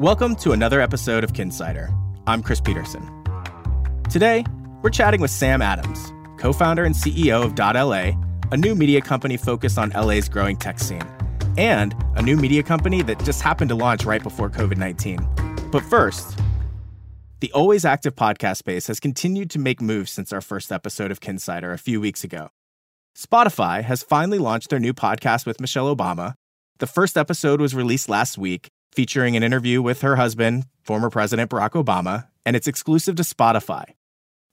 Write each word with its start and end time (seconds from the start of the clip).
Welcome 0.00 0.36
to 0.36 0.52
another 0.52 0.80
episode 0.80 1.24
of 1.24 1.32
Kinsider. 1.32 1.92
I'm 2.28 2.40
Chris 2.40 2.60
Peterson. 2.60 3.02
Today, 4.08 4.44
we're 4.80 4.90
chatting 4.90 5.20
with 5.20 5.32
Sam 5.32 5.60
Adams, 5.60 6.12
co 6.36 6.52
founder 6.52 6.84
and 6.84 6.94
CEO 6.94 7.44
of 7.44 7.58
.LA, 7.58 8.16
a 8.52 8.56
new 8.56 8.76
media 8.76 9.00
company 9.00 9.36
focused 9.36 9.76
on 9.76 9.90
LA's 9.90 10.28
growing 10.28 10.56
tech 10.56 10.78
scene, 10.78 11.02
and 11.56 11.96
a 12.14 12.22
new 12.22 12.36
media 12.36 12.62
company 12.62 13.02
that 13.02 13.18
just 13.24 13.42
happened 13.42 13.70
to 13.70 13.74
launch 13.74 14.04
right 14.04 14.22
before 14.22 14.48
COVID 14.48 14.76
19. 14.76 15.18
But 15.72 15.82
first, 15.82 16.38
the 17.40 17.50
always 17.50 17.84
active 17.84 18.14
podcast 18.14 18.58
space 18.58 18.86
has 18.86 19.00
continued 19.00 19.50
to 19.50 19.58
make 19.58 19.82
moves 19.82 20.12
since 20.12 20.32
our 20.32 20.40
first 20.40 20.70
episode 20.70 21.10
of 21.10 21.18
Kinsider 21.18 21.74
a 21.74 21.78
few 21.78 22.00
weeks 22.00 22.22
ago. 22.22 22.50
Spotify 23.16 23.82
has 23.82 24.04
finally 24.04 24.38
launched 24.38 24.70
their 24.70 24.78
new 24.78 24.94
podcast 24.94 25.44
with 25.44 25.60
Michelle 25.60 25.92
Obama. 25.92 26.34
The 26.78 26.86
first 26.86 27.18
episode 27.18 27.60
was 27.60 27.74
released 27.74 28.08
last 28.08 28.38
week, 28.38 28.70
featuring 28.92 29.36
an 29.36 29.42
interview 29.42 29.82
with 29.82 30.00
her 30.02 30.16
husband, 30.16 30.66
former 30.82 31.10
President 31.10 31.50
Barack 31.50 31.82
Obama, 31.82 32.28
and 32.44 32.56
it's 32.56 32.66
exclusive 32.66 33.16
to 33.16 33.22
Spotify. 33.22 33.84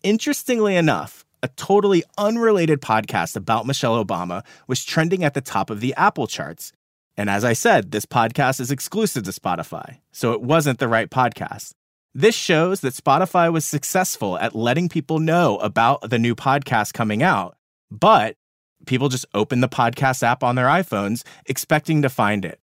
Interestingly 0.03 0.76
enough, 0.76 1.26
a 1.41 1.48
totally 1.49 2.03
unrelated 2.17 2.81
podcast 2.81 3.35
about 3.35 3.66
Michelle 3.66 4.03
Obama 4.03 4.43
was 4.67 4.84
trending 4.84 5.23
at 5.23 5.34
the 5.34 5.41
top 5.41 5.70
of 5.70 5.79
the 5.79 5.93
Apple 5.95 6.27
charts. 6.27 6.71
And 7.17 7.29
as 7.29 7.45
I 7.45 7.53
said, 7.53 7.91
this 7.91 8.05
podcast 8.05 8.59
is 8.59 8.71
exclusive 8.71 9.23
to 9.23 9.31
Spotify, 9.31 9.99
so 10.12 10.34
it 10.34 10.41
wasn't 10.41 10.79
the 10.79 10.88
right 10.88 11.09
podcast. 11.09 11.71
This 12.13 12.35
shows 12.35 12.81
that 12.81 12.93
Spotify 12.93 13.52
was 13.52 13.65
successful 13.65 14.38
at 14.40 14.55
letting 14.55 14.90
people 14.90 15.20
know 15.20 15.57
about 15.57 16.09
the 16.09 16.20
new 16.20 16.35
podcast 16.35 16.93
coming 16.93 17.23
out, 17.23 17.55
but 17.91 18.35
people 18.85 19.09
just 19.09 19.26
opened 19.34 19.63
the 19.63 19.70
podcast 19.70 20.23
app 20.23 20.43
on 20.43 20.55
their 20.55 20.67
iPhones 20.67 21.23
expecting 21.45 22.02
to 22.02 22.09
find 22.09 22.45
it 22.45 22.59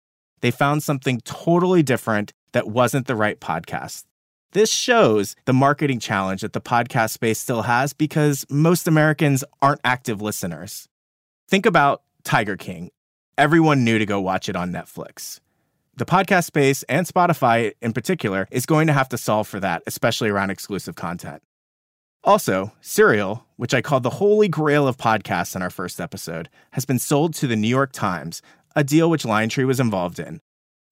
they 0.47 0.53
found 0.53 0.81
something 0.81 1.21
totally 1.25 1.83
different 1.83 2.33
that 2.53 2.69
wasn't 2.69 3.09
the 3.09 3.17
right 3.17 3.41
podcast. 3.41 4.05
This 4.53 4.71
shows 4.71 5.35
the 5.45 5.53
marketing 5.53 5.99
challenge 5.99 6.43
that 6.43 6.53
the 6.53 6.61
podcast 6.61 7.11
space 7.11 7.41
still 7.41 7.63
has 7.63 7.93
because 7.93 8.47
most 8.49 8.87
Americans 8.87 9.43
aren't 9.61 9.81
active 9.83 10.23
listeners. 10.23 10.89
Think 11.49 11.67
about 11.67 12.03
Tiger 12.23 12.57
King. 12.57 12.93
Everyone 13.37 13.83
knew 13.83 13.99
to 13.99 14.07
go 14.07 14.21
watch 14.21 14.49
it 14.49 14.55
on 14.55 14.71
Netflix. 14.71 15.41
The 15.97 16.07
podcast 16.07 16.45
space 16.45 16.85
and 16.85 17.09
Spotify 17.09 17.73
in 17.83 17.93
particular 17.93 18.47
is 18.53 18.67
going 18.67 18.87
to 18.87 18.93
have 18.93 19.09
to 19.09 19.19
solve 19.19 19.49
for 19.49 19.59
that, 19.59 19.83
especially 19.89 20.29
around 20.29 20.51
exclusive 20.51 20.95
content. 20.95 21.43
Also, 22.27 22.73
Serial, 22.81 23.47
which 23.55 23.73
I 23.73 23.81
called 23.81 24.03
the 24.03 24.11
holy 24.11 24.49
grail 24.49 24.89
of 24.89 24.97
podcasts 24.97 25.55
in 25.55 25.63
our 25.63 25.71
first 25.71 26.01
episode, 26.01 26.49
has 26.73 26.85
been 26.85 26.99
sold 26.99 27.35
to 27.35 27.47
the 27.47 27.55
New 27.55 27.69
York 27.69 27.93
Times, 27.93 28.43
a 28.77 28.85
deal 28.85 29.11
which 29.11 29.25
LionTree 29.25 29.67
was 29.67 29.81
involved 29.81 30.21
in. 30.21 30.41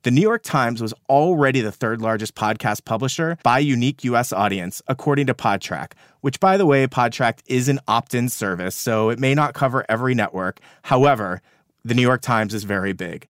The 0.05 0.11
New 0.11 0.21
York 0.21 0.43
Times 0.43 0.83
was 0.83 0.93
already 1.09 1.61
the 1.63 1.73
third 1.73 2.03
largest 2.03 2.35
podcast 2.35 2.85
publisher 2.85 3.39
by 3.43 3.59
unique 3.59 4.05
US 4.05 4.33
audience, 4.33 4.83
according 4.87 5.29
to 5.29 5.35
Podtrac, 5.35 5.93
which, 6.21 6.41
by 6.41 6.57
the 6.57 6.67
way, 6.67 6.87
Podtrac 6.87 7.39
is 7.47 7.69
an 7.69 7.81
opt 7.89 8.15
in 8.15 8.29
service, 8.29 8.75
so 8.75 9.09
it 9.09 9.19
may 9.19 9.35
not 9.35 9.55
cover 9.55 9.85
every 9.89 10.15
network. 10.15 10.61
However, 10.83 11.41
the 11.85 11.95
New 11.95 12.03
York 12.03 12.21
Times 12.21 12.53
is 12.53 12.65
very 12.65 12.93
big. 12.93 13.29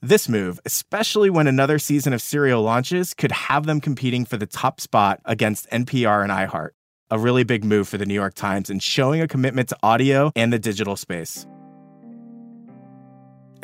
This 0.00 0.28
move, 0.28 0.60
especially 0.64 1.30
when 1.30 1.46
another 1.46 1.78
season 1.78 2.12
of 2.12 2.22
Serial 2.22 2.62
launches, 2.62 3.14
could 3.14 3.32
have 3.32 3.64
them 3.64 3.80
competing 3.80 4.24
for 4.24 4.36
the 4.36 4.46
top 4.46 4.80
spot 4.80 5.20
against 5.24 5.68
NPR 5.70 6.22
and 6.22 6.32
iHeart. 6.32 6.70
A 7.10 7.18
really 7.18 7.44
big 7.44 7.64
move 7.64 7.86
for 7.86 7.98
the 7.98 8.06
New 8.06 8.14
York 8.14 8.34
Times 8.34 8.70
and 8.70 8.82
showing 8.82 9.20
a 9.20 9.28
commitment 9.28 9.68
to 9.70 9.76
audio 9.82 10.32
and 10.34 10.52
the 10.52 10.58
digital 10.58 10.96
space. 10.96 11.46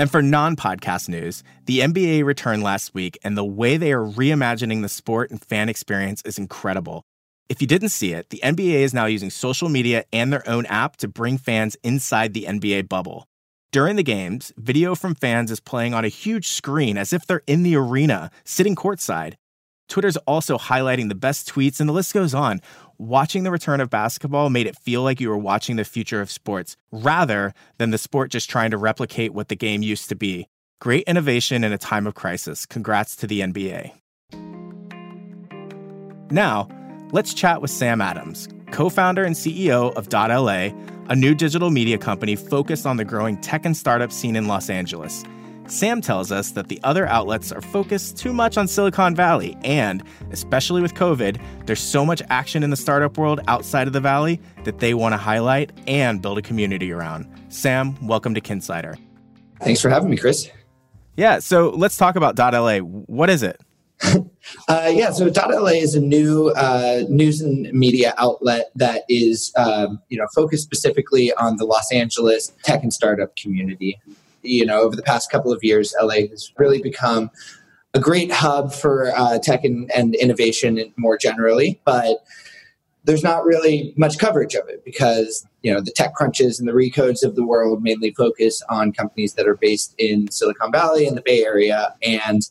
And 0.01 0.11
for 0.11 0.23
non 0.23 0.57
podcast 0.57 1.11
news, 1.11 1.45
the 1.67 1.81
NBA 1.81 2.25
returned 2.25 2.63
last 2.63 2.95
week, 2.95 3.19
and 3.23 3.37
the 3.37 3.45
way 3.45 3.77
they 3.77 3.93
are 3.93 4.03
reimagining 4.03 4.81
the 4.81 4.89
sport 4.89 5.31
and 5.31 5.45
fan 5.45 5.69
experience 5.69 6.23
is 6.23 6.39
incredible. 6.39 7.03
If 7.51 7.61
you 7.61 7.67
didn't 7.67 7.91
see 7.91 8.15
it, 8.15 8.31
the 8.31 8.41
NBA 8.43 8.77
is 8.81 8.95
now 8.95 9.05
using 9.05 9.29
social 9.29 9.69
media 9.69 10.07
and 10.11 10.33
their 10.33 10.49
own 10.49 10.65
app 10.65 10.97
to 10.97 11.09
bring 11.09 11.37
fans 11.37 11.77
inside 11.85 12.33
the 12.33 12.45
NBA 12.45 12.89
bubble. 12.89 13.27
During 13.73 13.97
the 13.97 14.03
games, 14.03 14.55
video 14.57 14.95
from 14.95 15.15
fans 15.15 15.51
is 15.51 15.61
playing 15.61 15.93
on 15.93 16.07
a 16.07 16.09
huge 16.09 16.49
screen 16.49 16.97
as 16.97 17.13
if 17.13 17.27
they're 17.27 17.43
in 17.47 17.63
the 17.63 17.77
arena, 17.77 18.31
sitting 18.43 18.75
courtside. 18.75 19.35
Twitter's 19.91 20.17
also 20.19 20.57
highlighting 20.57 21.11
the 21.11 21.15
best 21.15 21.47
tweets, 21.47 21.79
and 21.79 21.87
the 21.87 21.93
list 21.93 22.15
goes 22.15 22.33
on. 22.33 22.63
Watching 23.01 23.45
the 23.45 23.51
return 23.51 23.81
of 23.81 23.89
basketball 23.89 24.51
made 24.51 24.67
it 24.67 24.77
feel 24.77 25.03
like 25.03 25.23
you 25.23 25.31
were 25.31 25.39
watching 25.39 25.77
the 25.77 25.87
future 25.87 26.21
of 26.21 26.31
sports 26.31 26.77
rather 26.93 27.55
than 27.79 27.93
the 27.93 27.97
sport 27.97 28.31
just 28.31 28.51
trying 28.51 28.73
to 28.73 28.77
replicate 28.77 29.33
what 29.33 29.49
the 29.49 29.57
game 29.57 29.81
used 29.81 30.11
to 30.11 30.15
be. 30.15 30.49
Great 30.83 31.05
innovation 31.05 31.65
in 31.65 31.73
a 31.73 31.79
time 31.79 32.07
of 32.07 32.15
crisis. 32.15 32.67
Congrats 32.67 33.17
to 33.17 33.27
the 33.27 33.41
NBA. 33.41 33.93
Now, 36.31 36.69
let's 37.11 37.33
chat 37.33 37.63
with 37.63 37.71
Sam 37.71 38.03
Adams, 38.03 38.47
co 38.71 38.91
founder 38.91 39.25
and 39.25 39.35
CEO 39.35 39.95
of 39.95 40.13
.LA, 40.13 40.69
a 41.09 41.17
new 41.17 41.35
digital 41.35 41.71
media 41.71 41.97
company 41.97 42.37
focused 42.37 42.85
on 42.85 42.99
the 42.99 43.07
growing 43.07 43.41
tech 43.41 43.65
and 43.65 43.75
startup 43.75 44.13
scene 44.13 44.37
in 44.37 44.47
Los 44.47 44.69
Angeles. 44.69 45.25
Sam 45.71 46.01
tells 46.01 46.33
us 46.33 46.51
that 46.53 46.67
the 46.67 46.81
other 46.83 47.07
outlets 47.07 47.53
are 47.53 47.61
focused 47.61 48.17
too 48.17 48.33
much 48.33 48.59
on 48.59 48.67
Silicon 48.67 49.15
Valley, 49.15 49.57
and 49.63 50.03
especially 50.33 50.83
with 50.83 50.95
COVID, 50.95 51.41
there's 51.65 51.81
so 51.81 52.05
much 52.05 52.21
action 52.29 52.65
in 52.65 52.71
the 52.71 52.77
startup 52.77 53.17
world 53.17 53.41
outside 53.47 53.87
of 53.87 53.93
the 53.93 54.01
Valley 54.01 54.41
that 54.65 54.81
they 54.81 54.95
want 54.95 55.13
to 55.13 55.17
highlight 55.17 55.71
and 55.87 56.21
build 56.21 56.39
a 56.39 56.43
community 56.43 56.91
around. 56.91 57.33
Sam, 57.51 57.95
welcome 58.05 58.35
to 58.35 58.41
Kinsider. 58.41 58.99
Thanks 59.61 59.81
for 59.81 59.91
having 59.91 60.11
me, 60.11 60.17
Chris. 60.17 60.51
Yeah, 61.17 61.39
so 61.39 61.71
let's 61.71 61.97
talk 61.97 62.17
about 62.17 62.37
.la. 62.37 62.79
What 62.79 63.31
is 63.31 63.45
it? 63.45 63.61
uh, 64.69 64.91
yeah, 64.93 65.13
so 65.13 65.27
.la 65.27 65.67
is 65.67 65.95
a 65.95 66.01
new 66.01 66.49
uh, 66.57 67.05
news 67.09 67.41
and 67.41 67.73
media 67.73 68.15
outlet 68.19 68.73
that 68.75 69.05
is, 69.09 69.53
um, 69.57 70.01
you 70.09 70.19
know, 70.19 70.27
focused 70.35 70.65
specifically 70.65 71.33
on 71.35 71.59
the 71.59 71.65
Los 71.65 71.93
Angeles 71.93 72.53
tech 72.65 72.83
and 72.83 72.93
startup 72.93 73.37
community 73.37 74.01
you 74.43 74.65
know, 74.65 74.81
over 74.81 74.97
the 74.97 75.03
past 75.03 75.31
couple 75.31 75.53
of 75.53 75.63
years, 75.63 75.95
LA 76.01 76.27
has 76.31 76.53
really 76.59 76.83
become 76.83 77.31
a 77.95 78.01
great 78.01 78.31
hub 78.31 78.73
for 78.73 79.13
uh, 79.17 79.39
tech 79.39 79.65
and, 79.65 79.91
and 79.93 80.15
innovation 80.15 80.93
more 80.97 81.19
generally, 81.19 81.81
but 81.85 82.19
there's 83.05 83.23
not 83.23 83.45
really 83.45 83.95
much 83.97 84.19
coverage 84.19 84.55
of 84.55 84.69
it 84.69 84.85
because 84.85 85.47
you 85.63 85.73
know 85.73 85.81
the 85.81 85.93
TechCrunches 85.93 86.59
and 86.59 86.69
the 86.69 86.73
Recodes 86.73 87.25
of 87.25 87.35
the 87.35 87.45
world 87.45 87.83
mainly 87.83 88.13
focus 88.13 88.63
on 88.69 88.93
companies 88.93 89.35
that 89.35 89.49
are 89.49 89.57
based 89.57 89.95
in 89.99 90.31
Silicon 90.31 90.71
Valley 90.71 91.07
and 91.07 91.17
the 91.17 91.23
Bay 91.23 91.45
Area, 91.45 91.95
and 92.03 92.43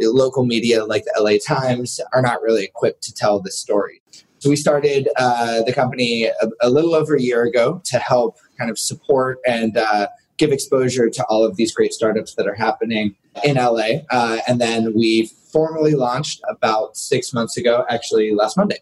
local 0.00 0.44
media 0.44 0.84
like 0.84 1.04
the 1.04 1.20
LA 1.20 1.38
Times 1.44 2.00
are 2.12 2.22
not 2.22 2.40
really 2.42 2.64
equipped 2.64 3.02
to 3.02 3.14
tell 3.14 3.40
this 3.40 3.58
story. 3.58 4.00
So 4.38 4.48
we 4.48 4.56
started 4.56 5.08
uh, 5.16 5.62
the 5.62 5.72
company 5.72 6.26
a, 6.26 6.48
a, 6.60 6.70
little 6.70 6.94
over 6.94 7.16
a 7.16 7.20
year 7.20 7.42
ago 7.42 7.82
to 7.86 7.98
help 7.98 8.36
kind 8.56 8.70
of 8.70 8.78
support 8.78 9.40
and 9.48 9.76
uh, 9.76 10.06
give 10.38 10.52
exposure 10.52 11.10
to 11.10 11.24
all 11.28 11.44
of 11.44 11.56
these 11.56 11.74
great 11.74 11.92
startups 11.92 12.34
that 12.34 12.46
are 12.46 12.54
happening 12.54 13.14
in 13.44 13.56
LA. 13.56 14.00
Uh, 14.10 14.38
and 14.48 14.60
then 14.60 14.94
we 14.94 15.30
formally 15.52 15.94
launched 15.94 16.40
about 16.48 16.96
six 16.96 17.32
months 17.32 17.56
ago, 17.56 17.84
actually 17.88 18.32
last 18.34 18.56
Monday. 18.56 18.78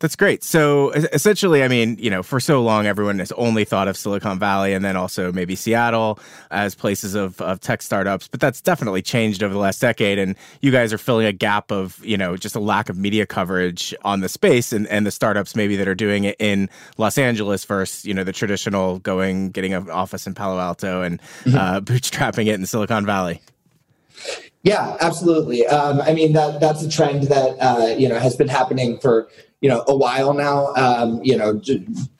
That's 0.00 0.16
great. 0.16 0.42
So 0.42 0.92
essentially, 0.92 1.62
I 1.62 1.68
mean, 1.68 1.98
you 2.00 2.08
know, 2.08 2.22
for 2.22 2.40
so 2.40 2.62
long, 2.62 2.86
everyone 2.86 3.18
has 3.18 3.32
only 3.32 3.66
thought 3.66 3.86
of 3.86 3.98
Silicon 3.98 4.38
Valley 4.38 4.72
and 4.72 4.82
then 4.82 4.96
also 4.96 5.30
maybe 5.30 5.54
Seattle 5.54 6.18
as 6.50 6.74
places 6.74 7.14
of, 7.14 7.38
of 7.42 7.60
tech 7.60 7.82
startups. 7.82 8.26
But 8.26 8.40
that's 8.40 8.62
definitely 8.62 9.02
changed 9.02 9.42
over 9.42 9.52
the 9.52 9.60
last 9.60 9.78
decade. 9.78 10.18
And 10.18 10.36
you 10.62 10.70
guys 10.70 10.94
are 10.94 10.98
filling 10.98 11.26
a 11.26 11.34
gap 11.34 11.70
of, 11.70 12.02
you 12.02 12.16
know, 12.16 12.38
just 12.38 12.56
a 12.56 12.60
lack 12.60 12.88
of 12.88 12.96
media 12.96 13.26
coverage 13.26 13.94
on 14.02 14.20
the 14.20 14.30
space 14.30 14.72
and, 14.72 14.86
and 14.86 15.06
the 15.06 15.10
startups 15.10 15.54
maybe 15.54 15.76
that 15.76 15.86
are 15.86 15.94
doing 15.94 16.24
it 16.24 16.36
in 16.38 16.70
Los 16.96 17.18
Angeles 17.18 17.66
versus, 17.66 18.06
you 18.06 18.14
know, 18.14 18.24
the 18.24 18.32
traditional 18.32 19.00
going, 19.00 19.50
getting 19.50 19.74
an 19.74 19.90
office 19.90 20.26
in 20.26 20.32
Palo 20.32 20.58
Alto 20.58 21.02
and 21.02 21.20
mm-hmm. 21.44 21.58
uh, 21.58 21.80
bootstrapping 21.82 22.46
it 22.46 22.54
in 22.54 22.64
Silicon 22.64 23.04
Valley. 23.04 23.42
Yeah, 24.62 24.96
absolutely. 25.00 25.66
Um, 25.66 26.00
I 26.02 26.12
mean 26.12 26.34
that 26.34 26.60
that's 26.60 26.82
a 26.82 26.88
trend 26.88 27.24
that 27.24 27.56
uh, 27.60 27.94
you 27.96 28.08
know 28.08 28.18
has 28.18 28.36
been 28.36 28.48
happening 28.48 28.98
for 28.98 29.28
you 29.60 29.68
know 29.68 29.84
a 29.86 29.96
while 29.96 30.34
now 30.34 30.72
um, 30.74 31.20
you 31.22 31.36
know 31.36 31.60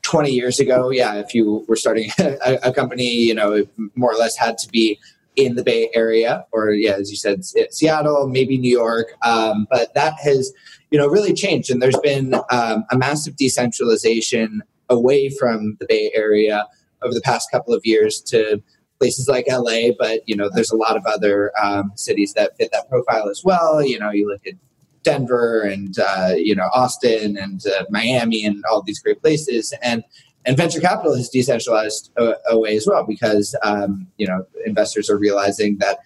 20 0.02 0.30
years 0.30 0.60
ago 0.60 0.90
yeah 0.90 1.14
if 1.14 1.34
you 1.34 1.64
were 1.68 1.76
starting 1.76 2.10
a, 2.18 2.58
a, 2.64 2.72
company 2.72 3.10
you 3.10 3.34
know 3.34 3.64
more 3.94 4.12
or 4.12 4.16
less 4.16 4.36
had 4.36 4.58
to 4.58 4.68
be 4.68 4.98
in 5.36 5.54
the 5.54 5.62
bay 5.62 5.90
area 5.94 6.44
or 6.52 6.70
yeah 6.72 6.92
as 6.92 7.10
you 7.10 7.16
said 7.16 7.44
seattle 7.70 8.28
maybe 8.28 8.58
new 8.58 8.70
york 8.70 9.14
um, 9.22 9.66
but 9.70 9.94
that 9.94 10.14
has 10.22 10.52
you 10.90 10.98
know 10.98 11.06
really 11.06 11.32
changed 11.32 11.70
and 11.70 11.80
there's 11.80 11.98
been 12.02 12.34
um, 12.50 12.84
a 12.90 12.98
massive 12.98 13.36
decentralization 13.36 14.62
away 14.88 15.30
from 15.30 15.76
the 15.80 15.86
bay 15.88 16.10
area 16.14 16.66
over 17.02 17.14
the 17.14 17.20
past 17.22 17.50
couple 17.50 17.72
of 17.72 17.80
years 17.84 18.20
to 18.20 18.62
places 19.00 19.28
like 19.28 19.46
la 19.48 19.90
but 19.98 20.20
you 20.26 20.36
know 20.36 20.50
there's 20.54 20.70
a 20.70 20.76
lot 20.76 20.96
of 20.96 21.04
other 21.06 21.50
um, 21.60 21.90
cities 21.96 22.34
that 22.34 22.56
fit 22.56 22.70
that 22.72 22.88
profile 22.88 23.28
as 23.28 23.42
well 23.44 23.82
you 23.84 23.98
know 23.98 24.10
you 24.10 24.28
look 24.28 24.46
at 24.46 24.54
Denver 25.02 25.62
and 25.62 25.98
uh, 25.98 26.34
you 26.36 26.54
know 26.54 26.68
Austin 26.74 27.36
and 27.36 27.62
uh, 27.66 27.84
Miami 27.88 28.44
and 28.44 28.62
all 28.70 28.82
these 28.82 29.00
great 29.00 29.20
places 29.22 29.72
and 29.82 30.04
and 30.44 30.56
venture 30.56 30.80
capital 30.80 31.14
has 31.14 31.28
decentralized 31.28 32.10
away 32.48 32.76
as 32.76 32.86
well 32.86 33.04
because 33.04 33.56
um, 33.62 34.06
you 34.18 34.26
know 34.26 34.44
investors 34.66 35.08
are 35.08 35.18
realizing 35.18 35.78
that 35.78 36.00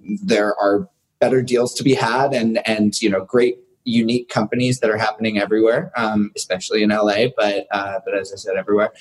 there 0.00 0.54
are 0.60 0.88
better 1.20 1.42
deals 1.42 1.74
to 1.74 1.84
be 1.84 1.94
had 1.94 2.34
and 2.34 2.66
and 2.66 3.00
you 3.00 3.08
know 3.08 3.24
great 3.24 3.58
unique 3.84 4.28
companies 4.28 4.80
that 4.80 4.90
are 4.90 4.96
happening 4.96 5.38
everywhere, 5.38 5.92
um, 5.96 6.32
especially 6.36 6.82
in 6.82 6.90
LA, 6.90 7.26
but 7.36 7.66
uh, 7.70 8.00
but 8.04 8.14
as 8.14 8.32
I 8.32 8.36
said, 8.36 8.56
everywhere. 8.56 8.92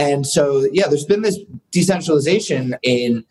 And 0.00 0.26
so 0.26 0.66
yeah, 0.72 0.88
there's 0.88 1.04
been 1.04 1.20
this 1.20 1.38
decentralization 1.72 2.74
in 2.82 3.22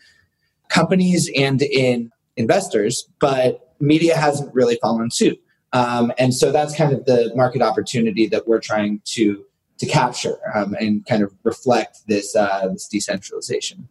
companies 0.69 1.27
and 1.35 1.63
in 1.63 2.11
investors, 2.37 3.09
but 3.19 3.73
media 3.79 4.15
hasn't 4.15 4.53
really 4.53 4.77
followed 4.79 5.11
suit. 5.11 5.41
Um, 5.73 6.13
and 6.19 6.31
so 6.31 6.51
that's 6.51 6.75
kind 6.75 6.93
of 6.93 7.05
the 7.05 7.31
market 7.35 7.63
opportunity 7.63 8.27
that 8.27 8.47
we're 8.47 8.59
trying 8.59 9.01
to 9.05 9.43
to 9.79 9.85
capture 9.85 10.37
um, 10.53 10.75
and 10.79 11.05
kind 11.07 11.23
of 11.23 11.33
reflect 11.43 12.05
this 12.07 12.35
uh, 12.35 12.67
this 12.67 12.87
decentralization. 12.87 13.87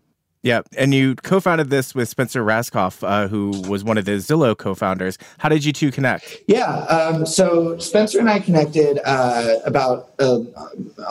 Yeah, 0.49 0.63
and 0.79 0.95
you 0.95 1.15
co-founded 1.15 1.69
this 1.69 1.95
with 1.95 2.09
Spencer 2.09 2.43
Rascoff, 2.43 3.07
uh, 3.07 3.29
who 3.29 3.51
was 3.69 3.85
one 3.85 3.99
of 3.99 4.07
the 4.07 4.13
Zillow 4.13 4.57
co-founders. 4.57 5.19
How 5.37 5.51
did 5.51 5.63
you 5.63 5.75
two 5.75 5.91
connect? 5.91 6.39
Yeah, 6.47 6.65
um, 6.87 7.27
so 7.27 7.77
Spencer 7.77 8.19
and 8.19 8.31
I 8.31 8.39
connected 8.39 8.99
uh, 9.05 9.59
about 9.67 10.15
uh, 10.19 10.41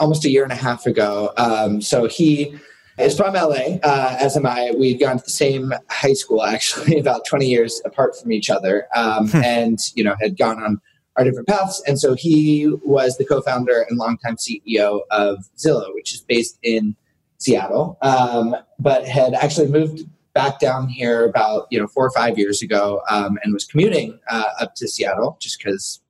almost 0.00 0.24
a 0.24 0.28
year 0.28 0.42
and 0.42 0.50
a 0.50 0.56
half 0.56 0.86
ago. 0.86 1.32
Um, 1.36 1.80
so 1.80 2.08
he 2.08 2.58
is 2.98 3.16
from 3.16 3.34
LA, 3.34 3.78
uh, 3.84 4.16
as 4.18 4.36
am 4.36 4.44
I. 4.44 4.72
We'd 4.76 4.98
gone 4.98 5.18
to 5.18 5.24
the 5.24 5.30
same 5.30 5.72
high 5.88 6.14
school, 6.14 6.42
actually, 6.42 6.98
about 6.98 7.24
20 7.24 7.46
years 7.46 7.80
apart 7.84 8.20
from 8.20 8.32
each 8.32 8.50
other, 8.50 8.88
um, 8.96 9.28
hmm. 9.28 9.36
and 9.36 9.78
you 9.94 10.02
know 10.02 10.16
had 10.20 10.36
gone 10.36 10.60
on 10.60 10.80
our 11.14 11.22
different 11.22 11.46
paths. 11.46 11.80
And 11.86 11.96
so 12.00 12.14
he 12.14 12.74
was 12.82 13.18
the 13.18 13.24
co-founder 13.24 13.86
and 13.88 14.00
longtime 14.00 14.34
CEO 14.34 15.02
of 15.12 15.48
Zillow, 15.56 15.94
which 15.94 16.12
is 16.12 16.22
based 16.22 16.58
in 16.64 16.96
Seattle, 17.38 17.98
um, 18.02 18.54
but 18.78 19.06
had 19.06 19.34
actually 19.34 19.68
moved 19.68 20.02
back 20.34 20.58
down 20.58 20.88
here 20.88 21.24
about 21.24 21.66
you 21.70 21.78
know 21.80 21.86
four 21.86 22.06
or 22.06 22.10
five 22.10 22.38
years 22.38 22.62
ago, 22.62 23.02
um, 23.10 23.38
and 23.42 23.52
was 23.52 23.64
commuting 23.64 24.18
uh, 24.30 24.50
up 24.60 24.74
to 24.76 24.88
Seattle 24.88 25.36
just 25.40 25.58
because 25.58 26.00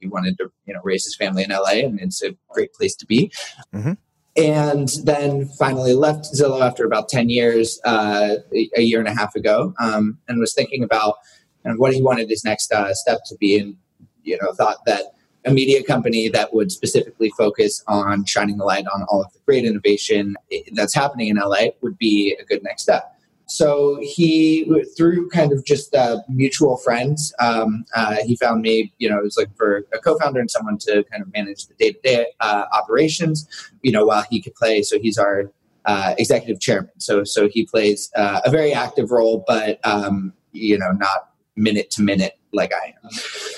he 0.00 0.06
wanted 0.06 0.36
to 0.38 0.50
you 0.66 0.74
know 0.74 0.80
raise 0.82 1.04
his 1.04 1.16
family 1.16 1.44
in 1.44 1.50
LA, 1.50 1.86
and 1.86 2.00
it's 2.00 2.22
a 2.22 2.34
great 2.48 2.72
place 2.72 2.96
to 2.96 3.06
be. 3.06 3.30
Mm-hmm. 3.74 3.92
And 4.36 4.88
then 5.04 5.46
finally 5.46 5.94
left 5.94 6.24
Zillow 6.34 6.60
after 6.60 6.84
about 6.84 7.08
ten 7.08 7.28
years, 7.28 7.80
uh, 7.84 8.36
a, 8.52 8.70
a, 8.76 8.82
year 8.82 8.98
and 8.98 9.08
a 9.08 9.14
half 9.14 9.34
ago, 9.36 9.74
um, 9.78 10.18
and 10.28 10.40
was 10.40 10.54
thinking 10.54 10.82
about 10.82 11.16
and 11.64 11.78
what 11.78 11.94
he 11.94 12.02
wanted 12.02 12.28
his 12.28 12.44
next 12.44 12.72
uh, 12.72 12.92
step 12.94 13.20
to 13.26 13.36
be, 13.36 13.58
and 13.58 13.76
you 14.22 14.38
know 14.42 14.52
thought 14.52 14.78
that 14.86 15.13
a 15.44 15.50
media 15.50 15.82
company 15.82 16.28
that 16.28 16.54
would 16.54 16.72
specifically 16.72 17.30
focus 17.36 17.82
on 17.86 18.24
shining 18.24 18.56
the 18.56 18.64
light 18.64 18.86
on 18.94 19.04
all 19.08 19.22
of 19.22 19.32
the 19.32 19.40
great 19.46 19.64
innovation 19.64 20.36
that's 20.72 20.94
happening 20.94 21.28
in 21.28 21.36
LA 21.36 21.66
would 21.80 21.98
be 21.98 22.36
a 22.40 22.44
good 22.44 22.62
next 22.62 22.82
step. 22.82 23.10
So 23.46 23.98
he, 24.00 24.64
through 24.96 25.28
kind 25.28 25.52
of 25.52 25.64
just 25.64 25.94
uh, 25.94 26.18
mutual 26.28 26.78
friends, 26.78 27.34
um, 27.40 27.84
uh, 27.94 28.16
he 28.24 28.36
found 28.36 28.62
me. 28.62 28.92
You 28.98 29.10
know, 29.10 29.18
it 29.18 29.22
was 29.22 29.36
like 29.36 29.54
for 29.54 29.84
a 29.92 29.98
co-founder 29.98 30.40
and 30.40 30.50
someone 30.50 30.78
to 30.78 31.04
kind 31.10 31.22
of 31.22 31.30
manage 31.32 31.66
the 31.66 31.74
day-to-day 31.74 32.28
uh, 32.40 32.64
operations. 32.72 33.46
You 33.82 33.92
know, 33.92 34.06
while 34.06 34.24
he 34.30 34.40
could 34.40 34.54
play. 34.54 34.80
So 34.82 34.98
he's 34.98 35.18
our 35.18 35.52
uh, 35.84 36.14
executive 36.16 36.60
chairman. 36.60 36.90
So 36.98 37.24
so 37.24 37.48
he 37.48 37.66
plays 37.66 38.10
uh, 38.16 38.40
a 38.44 38.50
very 38.50 38.72
active 38.72 39.10
role, 39.10 39.44
but 39.46 39.78
um, 39.84 40.32
you 40.52 40.78
know, 40.78 40.92
not 40.92 41.33
minute 41.56 41.90
to 41.92 42.02
minute 42.02 42.38
like 42.52 42.72
I 42.74 42.94
am. 43.02 43.10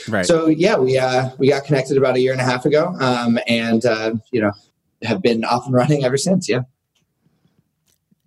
Right. 0.09 0.27
So 0.27 0.47
yeah, 0.47 0.77
we 0.77 0.99
uh, 0.99 1.31
we 1.39 1.49
got 1.49 1.65
connected 1.65 1.97
about 1.97 2.17
a 2.17 2.21
year 2.21 2.33
and 2.33 2.41
a 2.41 2.45
half 2.45 2.65
ago, 2.65 2.95
um, 3.01 3.39
and 3.47 3.85
uh, 3.85 4.15
you 4.33 4.41
know 4.41 4.53
have 5.03 5.23
been 5.23 5.45
off 5.45 5.67
and 5.67 5.75
running 5.75 6.05
ever 6.05 6.17
since. 6.17 6.49
Yeah. 6.49 6.63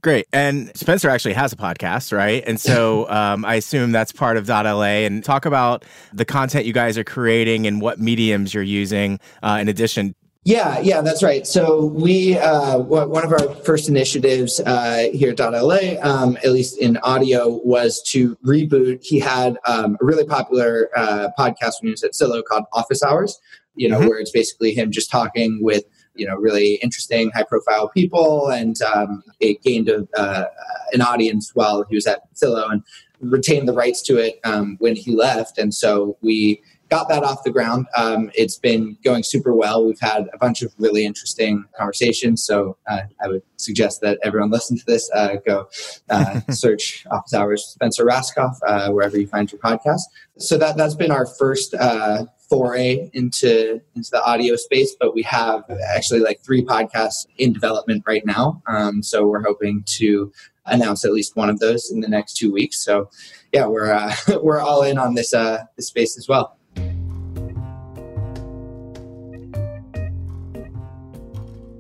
Great. 0.02 0.28
And 0.32 0.72
Spencer 0.78 1.10
actually 1.10 1.34
has 1.34 1.52
a 1.52 1.58
podcast, 1.58 2.16
right? 2.16 2.42
And 2.48 2.60
so 2.60 3.10
um, 3.10 3.44
I 3.44 3.56
assume 3.56 3.92
that's 3.92 4.14
part 4.14 4.38
of 4.38 4.48
dot 4.48 4.66
.la. 4.66 4.84
And 4.84 5.24
talk 5.24 5.46
about 5.46 5.84
the 6.14 6.24
content 6.24 6.66
you 6.66 6.74
guys 6.74 6.98
are 6.98 7.04
creating 7.04 7.68
and 7.68 7.82
what 7.82 8.00
mediums 8.00 8.54
you're 8.54 8.64
using 8.64 9.20
uh, 9.44 9.58
in 9.60 9.68
addition 9.68 10.16
yeah, 10.46 10.80
yeah, 10.80 11.02
that's 11.02 11.22
right. 11.22 11.46
So 11.46 11.88
we 11.88 12.38
uh, 12.38 12.80
one 12.80 13.26
of 13.26 13.32
our 13.34 13.54
first 13.66 13.90
initiatives 13.90 14.62
uh, 14.62 15.10
here 15.14 15.32
at 15.32 15.40
LA, 15.40 16.00
um, 16.02 16.38
at 16.38 16.52
least 16.52 16.78
in 16.78 16.96
audio, 16.98 17.60
was 17.66 18.02
to 18.12 18.38
reboot. 18.38 19.04
He 19.04 19.20
had 19.20 19.58
um, 19.68 19.98
a 20.02 20.06
really 20.06 20.26
popular 20.26 20.90
uh, 20.96 21.30
podcast 21.38 21.82
when 21.82 21.88
he 21.88 21.92
was 21.92 22.04
at 22.04 22.14
Zillow 22.14 22.42
called 22.44 22.64
Office 22.72 23.04
Hours. 23.04 23.38
You 23.76 23.90
know, 23.90 24.00
mm-hmm. 24.00 24.08
where 24.08 24.20
it's 24.20 24.32
basically 24.32 24.74
him 24.74 24.92
just 24.92 25.12
talking 25.12 25.60
with 25.62 25.84
you 26.16 26.26
know 26.26 26.36
really 26.36 26.76
interesting, 26.76 27.32
high 27.32 27.44
profile 27.44 27.90
people, 27.90 28.48
and 28.48 28.82
um, 28.82 29.24
it 29.42 29.62
gained 29.62 29.90
a, 29.90 30.08
uh, 30.18 30.46
an 30.94 31.02
audience 31.02 31.52
while 31.54 31.84
he 31.90 31.96
was 31.96 32.08
at 32.08 32.22
Zillow 32.34 32.72
and 32.72 32.82
retained 33.20 33.68
the 33.68 33.74
rights 33.74 34.02
to 34.04 34.18
it 34.18 34.40
um, 34.46 34.78
when 34.80 34.96
he 34.96 35.14
left. 35.14 35.58
And 35.58 35.74
so 35.74 36.18
we 36.22 36.62
got 36.90 37.08
that 37.10 37.24
off 37.24 37.44
the 37.44 37.52
ground. 37.52 37.88
Um, 37.96 38.32
it's 38.34 38.58
been 38.58 38.98
going 39.04 39.24
super 39.24 39.54
well. 39.54 39.86
We've 39.86 40.00
had 40.00 40.28
a 40.34 40.38
bunch 40.38 40.62
of 40.62 40.74
really 40.80 41.06
interesting 41.06 41.66
conversations. 41.78 42.44
So 42.44 42.78
uh, 42.88 43.02
I 43.24 43.28
would 43.28 43.44
suggest 43.58 44.02
that 44.02 44.18
everyone 44.24 44.50
listen 44.50 44.78
to 44.78 44.86
this. 44.86 45.10
Uh, 45.14 45.36
go 45.46 45.70
uh, 46.10 46.42
search 46.50 47.06
Office 47.12 47.34
Hours 47.34 47.66
Spencer 47.66 48.06
Rascoff 48.06 48.56
uh, 48.68 48.90
wherever 48.92 49.18
you 49.18 49.28
find 49.28 49.52
your 49.52 49.62
podcast. 49.62 50.02
So 50.38 50.58
that 50.58 50.78
that's 50.78 50.96
been 50.96 51.12
our 51.12 51.28
first 51.28 51.76
uh, 51.76 52.26
foray 52.50 53.10
into 53.14 53.80
into 53.96 54.10
the 54.12 54.24
audio 54.24 54.56
space. 54.56 54.96
But 55.00 55.14
we 55.14 55.22
have 55.24 55.64
actually 55.94 56.22
like 56.22 56.42
three 56.42 56.64
podcasts 56.64 57.28
in 57.38 57.54
development 57.54 58.04
right 58.08 58.26
now. 58.26 58.64
Um, 58.68 59.04
so 59.04 59.28
we're 59.28 59.44
hoping 59.44 59.84
to 59.86 60.32
announce 60.66 61.04
at 61.04 61.12
least 61.12 61.36
one 61.36 61.50
of 61.50 61.60
those 61.60 61.92
in 61.92 62.00
the 62.00 62.08
next 62.08 62.36
two 62.36 62.52
weeks. 62.52 62.84
So 62.84 63.10
yeah, 63.52 63.68
we're 63.68 63.92
uh, 63.92 64.14
we're 64.42 64.60
all 64.60 64.82
in 64.82 64.98
on 64.98 65.14
this 65.14 65.32
this 65.32 65.88
space 65.88 66.18
as 66.18 66.28
well. 66.28 66.59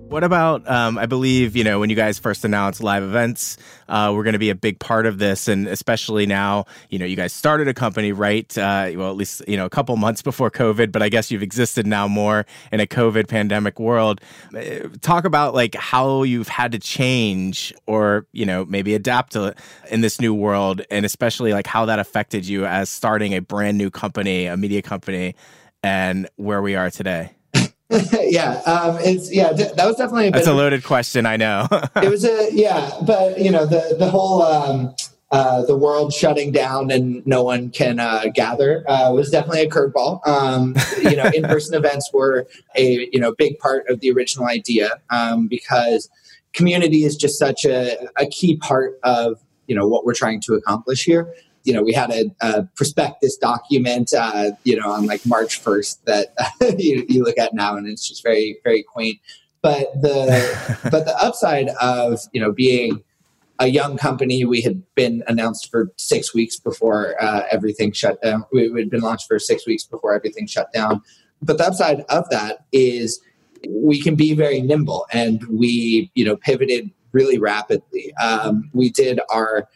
What 0.09 0.23
about, 0.23 0.67
um, 0.67 0.97
I 0.97 1.05
believe, 1.05 1.55
you 1.55 1.63
know, 1.63 1.79
when 1.79 1.91
you 1.91 1.95
guys 1.95 2.17
first 2.17 2.43
announced 2.43 2.81
live 2.81 3.03
events, 3.03 3.57
uh, 3.87 4.11
we're 4.15 4.23
going 4.23 4.33
to 4.33 4.39
be 4.39 4.49
a 4.49 4.55
big 4.55 4.79
part 4.79 5.05
of 5.05 5.19
this. 5.19 5.47
And 5.47 5.67
especially 5.67 6.25
now, 6.25 6.65
you 6.89 6.97
know, 6.97 7.05
you 7.05 7.15
guys 7.15 7.31
started 7.31 7.67
a 7.67 7.75
company, 7.75 8.11
right? 8.11 8.57
Uh, 8.57 8.89
well, 8.95 9.11
at 9.11 9.15
least, 9.15 9.43
you 9.47 9.55
know, 9.55 9.65
a 9.67 9.69
couple 9.69 9.95
months 9.97 10.23
before 10.23 10.49
COVID, 10.49 10.91
but 10.91 11.03
I 11.03 11.09
guess 11.09 11.29
you've 11.29 11.43
existed 11.43 11.85
now 11.85 12.07
more 12.07 12.47
in 12.71 12.79
a 12.79 12.87
COVID 12.87 13.27
pandemic 13.27 13.79
world. 13.79 14.19
Uh, 14.51 14.89
talk 15.01 15.25
about 15.25 15.53
like 15.53 15.75
how 15.75 16.23
you've 16.23 16.47
had 16.47 16.71
to 16.71 16.79
change 16.79 17.71
or, 17.85 18.25
you 18.31 18.47
know, 18.47 18.65
maybe 18.65 18.95
adapt 18.95 19.33
to 19.33 19.53
in 19.91 20.01
this 20.01 20.19
new 20.19 20.33
world. 20.33 20.81
And 20.89 21.05
especially 21.05 21.53
like 21.53 21.67
how 21.67 21.85
that 21.85 21.99
affected 21.99 22.47
you 22.47 22.65
as 22.65 22.89
starting 22.89 23.35
a 23.35 23.41
brand 23.41 23.77
new 23.77 23.91
company, 23.91 24.47
a 24.47 24.57
media 24.57 24.81
company, 24.81 25.35
and 25.83 26.27
where 26.35 26.63
we 26.63 26.75
are 26.75 26.89
today. 26.89 27.35
yeah, 28.21 28.61
um, 28.67 28.97
it's 28.99 29.33
yeah. 29.33 29.51
that 29.51 29.85
was 29.85 29.95
definitely 29.95 30.27
a 30.27 30.31
that's 30.31 30.45
a 30.45 30.53
loaded 30.53 30.83
question. 30.83 31.25
I 31.25 31.37
know. 31.37 31.67
it 31.95 32.09
was 32.09 32.23
a 32.23 32.49
yeah, 32.51 32.91
but 33.01 33.39
you 33.39 33.49
know 33.49 33.65
the 33.65 33.95
the 33.97 34.07
whole 34.07 34.43
um, 34.43 34.93
uh, 35.31 35.65
the 35.65 35.75
world 35.75 36.13
shutting 36.13 36.51
down 36.51 36.91
and 36.91 37.25
no 37.25 37.43
one 37.43 37.71
can 37.71 37.99
uh, 37.99 38.25
gather 38.33 38.87
uh, 38.87 39.11
was 39.11 39.31
definitely 39.31 39.61
a 39.61 39.69
curveball. 39.69 40.25
Um, 40.27 40.75
you 41.01 41.15
know, 41.15 41.31
in 41.33 41.43
person 41.43 41.73
events 41.73 42.11
were 42.13 42.47
a 42.75 43.09
you 43.11 43.19
know 43.19 43.33
big 43.33 43.57
part 43.57 43.89
of 43.89 44.01
the 44.01 44.11
original 44.11 44.47
idea 44.47 45.01
um, 45.09 45.47
because 45.47 46.09
community 46.53 47.05
is 47.05 47.15
just 47.15 47.39
such 47.39 47.65
a, 47.65 47.97
a 48.17 48.27
key 48.27 48.57
part 48.57 48.99
of 49.01 49.39
you 49.65 49.75
know 49.75 49.87
what 49.87 50.05
we're 50.05 50.13
trying 50.13 50.41
to 50.41 50.53
accomplish 50.53 51.05
here 51.05 51.33
you 51.69 51.75
know, 51.75 51.83
we 51.83 51.93
had 51.93 52.09
a, 52.09 52.25
a 52.41 52.63
prospectus 52.75 53.37
document, 53.37 54.11
uh, 54.11 54.49
you 54.63 54.75
know, 54.75 54.89
on 54.89 55.05
like 55.05 55.23
March 55.23 55.63
1st 55.63 56.03
that 56.05 56.33
you, 56.79 57.05
you 57.07 57.23
look 57.23 57.37
at 57.37 57.53
now 57.53 57.75
and 57.75 57.87
it's 57.87 58.09
just 58.09 58.23
very, 58.23 58.59
very 58.63 58.81
quaint. 58.81 59.19
But 59.61 59.93
the, 60.01 60.79
but 60.91 61.05
the 61.05 61.15
upside 61.21 61.67
of, 61.79 62.21
you 62.33 62.41
know, 62.41 62.51
being 62.51 63.03
a 63.59 63.67
young 63.67 63.97
company, 63.97 64.43
we 64.45 64.61
had 64.61 64.81
been 64.95 65.21
announced 65.27 65.69
for 65.69 65.91
six 65.95 66.33
weeks 66.33 66.59
before 66.59 67.21
uh, 67.21 67.43
everything 67.51 67.91
shut 67.91 68.19
down. 68.23 68.45
We 68.51 68.63
had 68.75 68.89
been 68.89 69.01
launched 69.01 69.27
for 69.27 69.37
six 69.37 69.67
weeks 69.67 69.83
before 69.83 70.15
everything 70.15 70.47
shut 70.47 70.73
down. 70.73 71.03
But 71.39 71.59
the 71.59 71.67
upside 71.67 71.99
of 72.09 72.27
that 72.31 72.65
is 72.71 73.21
we 73.69 74.01
can 74.01 74.15
be 74.15 74.33
very 74.33 74.59
nimble 74.59 75.05
and 75.13 75.43
we, 75.51 76.09
you 76.15 76.25
know, 76.25 76.35
pivoted 76.35 76.89
really 77.11 77.37
rapidly. 77.37 78.11
Um, 78.15 78.71
we 78.73 78.89
did 78.89 79.19
our 79.29 79.69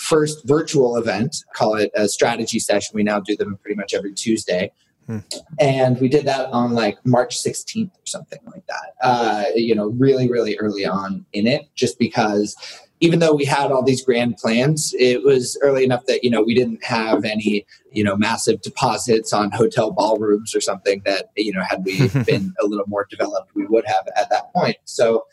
first 0.00 0.46
virtual 0.46 0.96
event, 0.96 1.44
call 1.54 1.74
it 1.74 1.90
a 1.94 2.08
strategy 2.08 2.58
session. 2.58 2.92
We 2.94 3.02
now 3.02 3.20
do 3.20 3.36
them 3.36 3.58
pretty 3.62 3.76
much 3.76 3.92
every 3.92 4.14
Tuesday. 4.14 4.72
Hmm. 5.06 5.18
And 5.58 6.00
we 6.00 6.08
did 6.08 6.24
that 6.24 6.50
on 6.52 6.72
like 6.72 6.98
March 7.04 7.42
16th 7.42 7.90
or 7.90 8.06
something 8.06 8.38
like 8.46 8.66
that. 8.66 8.94
Uh, 9.02 9.44
you 9.54 9.74
know, 9.74 9.88
really, 9.90 10.30
really 10.30 10.56
early 10.56 10.86
on 10.86 11.26
in 11.34 11.46
it, 11.46 11.68
just 11.74 11.98
because 11.98 12.56
even 13.00 13.18
though 13.18 13.34
we 13.34 13.44
had 13.44 13.70
all 13.70 13.82
these 13.82 14.02
grand 14.02 14.38
plans, 14.38 14.94
it 14.98 15.22
was 15.22 15.58
early 15.62 15.84
enough 15.84 16.06
that, 16.06 16.24
you 16.24 16.30
know, 16.30 16.42
we 16.42 16.54
didn't 16.54 16.82
have 16.82 17.24
any, 17.24 17.66
you 17.92 18.04
know, 18.04 18.16
massive 18.16 18.62
deposits 18.62 19.32
on 19.32 19.50
hotel 19.50 19.90
ballrooms 19.90 20.54
or 20.54 20.60
something 20.60 21.02
that, 21.04 21.30
you 21.36 21.52
know, 21.52 21.62
had 21.62 21.84
we 21.84 22.08
been 22.24 22.54
a 22.62 22.66
little 22.66 22.86
more 22.88 23.06
developed, 23.10 23.50
we 23.54 23.66
would 23.66 23.84
have 23.86 24.06
at 24.16 24.30
that 24.30 24.52
point. 24.54 24.76
So 24.84 25.24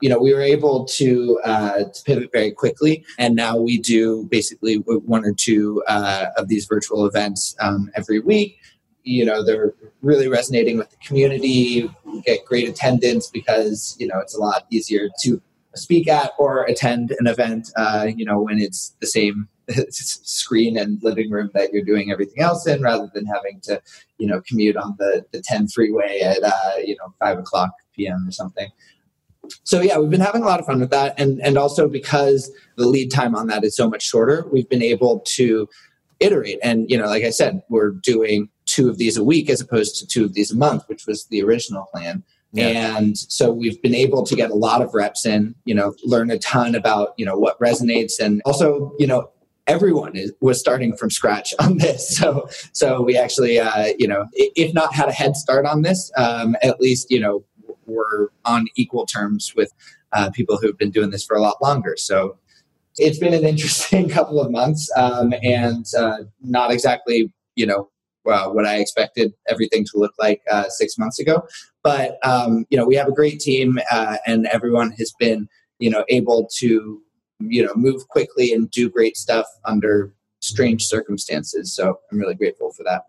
you 0.00 0.08
know, 0.08 0.18
we 0.18 0.34
were 0.34 0.42
able 0.42 0.84
to, 0.84 1.40
uh, 1.44 1.84
to 1.84 2.02
pivot 2.04 2.30
very 2.32 2.50
quickly, 2.50 3.04
and 3.18 3.34
now 3.34 3.56
we 3.56 3.78
do 3.78 4.24
basically 4.30 4.76
one 4.76 5.24
or 5.24 5.32
two 5.32 5.82
uh, 5.88 6.26
of 6.36 6.48
these 6.48 6.66
virtual 6.66 7.06
events 7.06 7.56
um, 7.60 7.90
every 7.94 8.20
week. 8.20 8.58
You 9.04 9.24
know, 9.24 9.44
they're 9.44 9.72
really 10.02 10.28
resonating 10.28 10.76
with 10.76 10.90
the 10.90 10.96
community. 10.96 11.90
We 12.04 12.20
get 12.22 12.44
great 12.44 12.68
attendance 12.68 13.30
because 13.30 13.96
you 13.98 14.06
know 14.06 14.18
it's 14.18 14.36
a 14.36 14.40
lot 14.40 14.66
easier 14.70 15.08
to 15.22 15.40
speak 15.74 16.08
at 16.08 16.32
or 16.38 16.64
attend 16.64 17.14
an 17.18 17.26
event. 17.26 17.70
Uh, 17.76 18.08
you 18.14 18.24
know, 18.24 18.40
when 18.40 18.58
it's 18.60 18.94
the 19.00 19.06
same 19.06 19.48
screen 19.90 20.76
and 20.76 21.02
living 21.02 21.30
room 21.30 21.50
that 21.54 21.72
you're 21.72 21.84
doing 21.84 22.10
everything 22.10 22.42
else 22.42 22.66
in, 22.66 22.82
rather 22.82 23.08
than 23.14 23.24
having 23.26 23.60
to, 23.60 23.80
you 24.18 24.26
know, 24.26 24.42
commute 24.42 24.76
on 24.76 24.94
the 24.98 25.24
the 25.32 25.40
10 25.40 25.68
freeway 25.68 26.20
at 26.20 26.42
uh, 26.42 26.76
you 26.84 26.96
know 26.96 27.14
five 27.18 27.38
o'clock 27.38 27.70
p.m. 27.94 28.26
or 28.28 28.32
something 28.32 28.68
so 29.64 29.80
yeah, 29.80 29.98
we've 29.98 30.10
been 30.10 30.20
having 30.20 30.42
a 30.42 30.46
lot 30.46 30.60
of 30.60 30.66
fun 30.66 30.80
with 30.80 30.90
that, 30.90 31.18
and 31.18 31.40
and 31.42 31.56
also 31.56 31.88
because 31.88 32.50
the 32.76 32.86
lead 32.86 33.10
time 33.10 33.34
on 33.34 33.46
that 33.48 33.64
is 33.64 33.76
so 33.76 33.88
much 33.88 34.02
shorter, 34.02 34.46
we've 34.52 34.68
been 34.68 34.82
able 34.82 35.20
to 35.20 35.68
iterate. 36.20 36.58
And 36.62 36.90
you 36.90 36.96
know, 36.96 37.06
like 37.06 37.24
I 37.24 37.30
said, 37.30 37.62
we're 37.68 37.90
doing 37.90 38.48
two 38.66 38.88
of 38.88 38.98
these 38.98 39.16
a 39.16 39.24
week 39.24 39.48
as 39.48 39.60
opposed 39.60 39.96
to 39.96 40.06
two 40.06 40.24
of 40.24 40.34
these 40.34 40.50
a 40.50 40.56
month, 40.56 40.84
which 40.88 41.06
was 41.06 41.26
the 41.26 41.42
original 41.42 41.86
plan. 41.92 42.24
Yeah. 42.52 42.96
And 42.96 43.18
so 43.18 43.52
we've 43.52 43.80
been 43.82 43.94
able 43.94 44.24
to 44.24 44.34
get 44.34 44.50
a 44.50 44.54
lot 44.54 44.82
of 44.82 44.94
reps 44.94 45.26
in, 45.26 45.54
you 45.64 45.74
know, 45.74 45.94
learn 46.04 46.30
a 46.30 46.38
ton 46.38 46.74
about, 46.74 47.10
you 47.16 47.26
know, 47.26 47.38
what 47.38 47.58
resonates 47.60 48.18
and 48.18 48.40
also, 48.44 48.92
you 48.98 49.06
know, 49.06 49.30
everyone 49.66 50.16
is, 50.16 50.32
was 50.40 50.58
starting 50.58 50.96
from 50.96 51.10
scratch 51.10 51.52
on 51.60 51.78
this. 51.78 52.16
So, 52.16 52.48
so 52.72 53.02
we 53.02 53.16
actually, 53.16 53.58
uh, 53.58 53.92
you 53.98 54.06
know, 54.08 54.26
if 54.32 54.72
not 54.74 54.94
had 54.94 55.08
a 55.08 55.12
head 55.12 55.36
start 55.36 55.66
on 55.66 55.82
this, 55.82 56.10
um, 56.16 56.56
at 56.62 56.80
least, 56.80 57.10
you 57.10 57.20
know, 57.20 57.44
we're 57.86 58.28
on 58.44 58.66
equal 58.76 59.06
terms 59.06 59.54
with 59.56 59.72
uh, 60.12 60.30
people 60.30 60.58
who've 60.58 60.78
been 60.78 60.90
doing 60.90 61.10
this 61.10 61.24
for 61.24 61.36
a 61.36 61.40
lot 61.40 61.56
longer. 61.62 61.94
So 61.96 62.38
it's 62.96 63.18
been 63.18 63.34
an 63.34 63.44
interesting 63.44 64.08
couple 64.16 64.40
of 64.40 64.50
months 64.50 64.90
um, 64.96 65.34
and 65.42 65.86
uh, 65.96 66.18
not 66.42 66.72
exactly, 66.72 67.32
you 67.54 67.66
know, 67.66 67.90
uh, 68.26 68.48
what 68.48 68.66
I 68.66 68.78
expected 68.78 69.32
everything 69.48 69.84
to 69.84 69.98
look 69.98 70.12
like 70.18 70.42
uh, 70.50 70.68
six 70.68 70.98
months 70.98 71.18
ago. 71.18 71.46
But, 71.82 72.18
um, 72.26 72.66
you 72.70 72.76
know, 72.76 72.84
we 72.84 72.96
have 72.96 73.06
a 73.06 73.12
great 73.12 73.38
team 73.40 73.78
uh, 73.90 74.16
and 74.26 74.46
everyone 74.46 74.90
has 74.92 75.12
been, 75.18 75.48
you 75.78 75.90
know, 75.90 76.04
able 76.08 76.48
to, 76.56 77.00
you 77.38 77.64
know, 77.64 77.72
move 77.76 78.08
quickly 78.08 78.52
and 78.52 78.70
do 78.70 78.90
great 78.90 79.16
stuff 79.16 79.46
under 79.64 80.12
strange 80.40 80.84
circumstances. 80.86 81.74
So 81.74 82.00
I'm 82.10 82.18
really 82.18 82.34
grateful 82.34 82.72
for 82.72 82.82
that. 82.84 83.02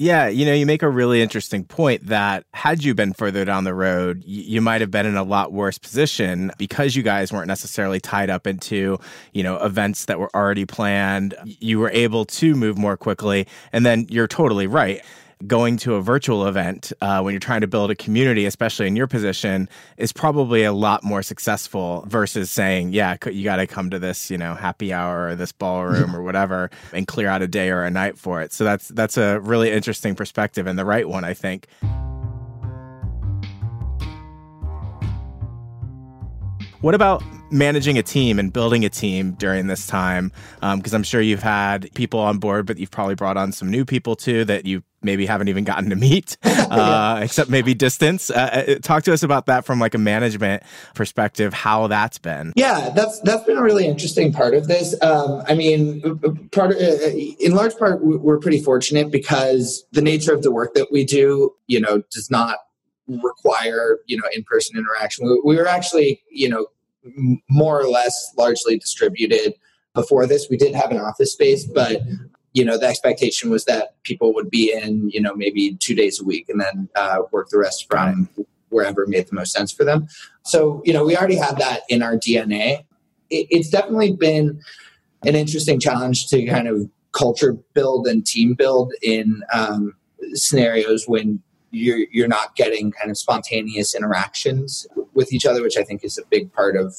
Yeah, 0.00 0.28
you 0.28 0.46
know, 0.46 0.54
you 0.54 0.64
make 0.64 0.82
a 0.82 0.88
really 0.88 1.20
interesting 1.20 1.62
point 1.62 2.06
that 2.06 2.46
had 2.54 2.82
you 2.82 2.94
been 2.94 3.12
further 3.12 3.44
down 3.44 3.64
the 3.64 3.74
road, 3.74 4.24
you 4.24 4.62
might 4.62 4.80
have 4.80 4.90
been 4.90 5.04
in 5.04 5.14
a 5.14 5.22
lot 5.22 5.52
worse 5.52 5.76
position 5.76 6.50
because 6.56 6.96
you 6.96 7.02
guys 7.02 7.30
weren't 7.30 7.48
necessarily 7.48 8.00
tied 8.00 8.30
up 8.30 8.46
into, 8.46 8.98
you 9.34 9.42
know, 9.42 9.58
events 9.58 10.06
that 10.06 10.18
were 10.18 10.34
already 10.34 10.64
planned. 10.64 11.34
You 11.44 11.80
were 11.80 11.90
able 11.90 12.24
to 12.24 12.54
move 12.54 12.78
more 12.78 12.96
quickly. 12.96 13.46
And 13.74 13.84
then 13.84 14.06
you're 14.08 14.26
totally 14.26 14.66
right 14.66 15.04
going 15.46 15.76
to 15.78 15.94
a 15.94 16.02
virtual 16.02 16.46
event 16.46 16.92
uh, 17.00 17.20
when 17.20 17.32
you're 17.32 17.40
trying 17.40 17.62
to 17.62 17.66
build 17.66 17.90
a 17.90 17.94
community, 17.94 18.44
especially 18.44 18.86
in 18.86 18.96
your 18.96 19.06
position, 19.06 19.68
is 19.96 20.12
probably 20.12 20.64
a 20.64 20.72
lot 20.72 21.02
more 21.02 21.22
successful 21.22 22.04
versus 22.06 22.50
saying, 22.50 22.92
"Yeah, 22.92 23.16
you 23.30 23.44
got 23.44 23.56
to 23.56 23.66
come 23.66 23.90
to 23.90 23.98
this, 23.98 24.30
you 24.30 24.38
know, 24.38 24.54
happy 24.54 24.92
hour 24.92 25.28
or 25.28 25.34
this 25.34 25.52
ballroom 25.52 26.14
or 26.16 26.22
whatever, 26.22 26.70
and 26.92 27.06
clear 27.06 27.28
out 27.28 27.42
a 27.42 27.48
day 27.48 27.70
or 27.70 27.82
a 27.82 27.90
night 27.90 28.18
for 28.18 28.42
it." 28.42 28.52
So 28.52 28.64
that's 28.64 28.88
that's 28.88 29.16
a 29.16 29.40
really 29.40 29.70
interesting 29.70 30.14
perspective 30.14 30.66
and 30.66 30.78
the 30.78 30.84
right 30.84 31.08
one, 31.08 31.24
I 31.24 31.34
think. 31.34 31.66
What 36.80 36.94
about 36.94 37.22
managing 37.52 37.98
a 37.98 38.02
team 38.02 38.38
and 38.38 38.50
building 38.50 38.86
a 38.86 38.88
team 38.88 39.32
during 39.32 39.66
this 39.66 39.86
time? 39.86 40.32
Because 40.60 40.94
um, 40.94 40.96
I'm 40.96 41.02
sure 41.02 41.20
you've 41.20 41.42
had 41.42 41.92
people 41.94 42.20
on 42.20 42.38
board, 42.38 42.64
but 42.64 42.78
you've 42.78 42.90
probably 42.90 43.14
brought 43.14 43.36
on 43.36 43.52
some 43.52 43.70
new 43.70 43.84
people 43.84 44.16
too 44.16 44.46
that 44.46 44.64
you 44.64 44.82
maybe 45.02 45.26
haven't 45.26 45.48
even 45.48 45.64
gotten 45.64 45.90
to 45.90 45.96
meet, 45.96 46.36
uh, 46.42 47.20
except 47.22 47.50
maybe 47.50 47.74
distance. 47.74 48.30
Uh, 48.30 48.66
uh, 48.68 48.74
talk 48.82 49.02
to 49.04 49.12
us 49.12 49.22
about 49.22 49.46
that 49.46 49.64
from 49.64 49.78
like 49.78 49.94
a 49.94 49.98
management 49.98 50.62
perspective, 50.94 51.52
how 51.52 51.86
that's 51.86 52.18
been. 52.18 52.52
Yeah, 52.56 52.90
that's 52.90 53.20
that's 53.20 53.44
been 53.44 53.56
a 53.56 53.62
really 53.62 53.86
interesting 53.86 54.32
part 54.32 54.54
of 54.54 54.68
this. 54.68 55.00
Um, 55.02 55.42
I 55.48 55.54
mean, 55.54 56.00
part 56.52 56.72
of, 56.72 56.76
uh, 56.76 56.80
uh, 56.80 57.10
in 57.40 57.54
large 57.54 57.76
part, 57.76 58.02
we're 58.02 58.38
pretty 58.38 58.62
fortunate 58.62 59.10
because 59.10 59.84
the 59.92 60.02
nature 60.02 60.32
of 60.32 60.42
the 60.42 60.50
work 60.50 60.74
that 60.74 60.92
we 60.92 61.04
do, 61.04 61.54
you 61.66 61.80
know, 61.80 62.02
does 62.10 62.30
not 62.30 62.58
require 63.22 63.98
you 64.06 64.16
know 64.16 64.22
in-person 64.34 64.78
interaction 64.78 65.26
we, 65.26 65.40
we 65.44 65.56
were 65.56 65.66
actually 65.66 66.22
you 66.30 66.48
know 66.48 66.66
more 67.48 67.80
or 67.80 67.88
less 67.88 68.32
largely 68.36 68.78
distributed 68.78 69.54
before 69.94 70.26
this 70.26 70.46
we 70.48 70.56
did 70.56 70.74
have 70.74 70.90
an 70.90 70.98
office 70.98 71.32
space 71.32 71.66
but 71.66 72.00
you 72.52 72.64
know 72.64 72.76
the 72.76 72.86
expectation 72.86 73.50
was 73.50 73.64
that 73.66 74.02
people 74.02 74.34
would 74.34 74.50
be 74.50 74.72
in 74.72 75.08
you 75.10 75.20
know 75.20 75.34
maybe 75.34 75.76
two 75.76 75.94
days 75.94 76.20
a 76.20 76.24
week 76.24 76.48
and 76.48 76.60
then 76.60 76.88
uh, 76.96 77.18
work 77.30 77.48
the 77.50 77.58
rest 77.58 77.86
from 77.88 78.28
wherever 78.70 79.06
made 79.06 79.26
the 79.26 79.34
most 79.34 79.52
sense 79.52 79.72
for 79.72 79.84
them. 79.84 80.06
So 80.44 80.82
you 80.84 80.92
know 80.92 81.04
we 81.04 81.16
already 81.16 81.36
had 81.36 81.58
that 81.58 81.82
in 81.88 82.02
our 82.02 82.16
dna 82.16 82.84
it, 83.30 83.46
it's 83.50 83.70
definitely 83.70 84.12
been 84.12 84.60
an 85.24 85.34
interesting 85.34 85.78
challenge 85.80 86.28
to 86.28 86.44
kind 86.46 86.68
of 86.68 86.88
culture 87.12 87.54
build 87.74 88.06
and 88.06 88.26
team 88.26 88.54
build 88.54 88.92
in 89.02 89.42
um, 89.52 89.94
scenarios 90.34 91.04
when 91.06 91.42
you're 91.72 92.06
you're 92.10 92.28
not 92.28 92.56
getting 92.56 92.90
kind 92.90 93.10
of 93.10 93.18
spontaneous 93.18 93.94
interactions 93.94 94.86
with 95.14 95.32
each 95.32 95.46
other, 95.46 95.62
which 95.62 95.76
I 95.76 95.84
think 95.84 96.04
is 96.04 96.18
a 96.18 96.26
big 96.28 96.52
part 96.52 96.76
of 96.76 96.94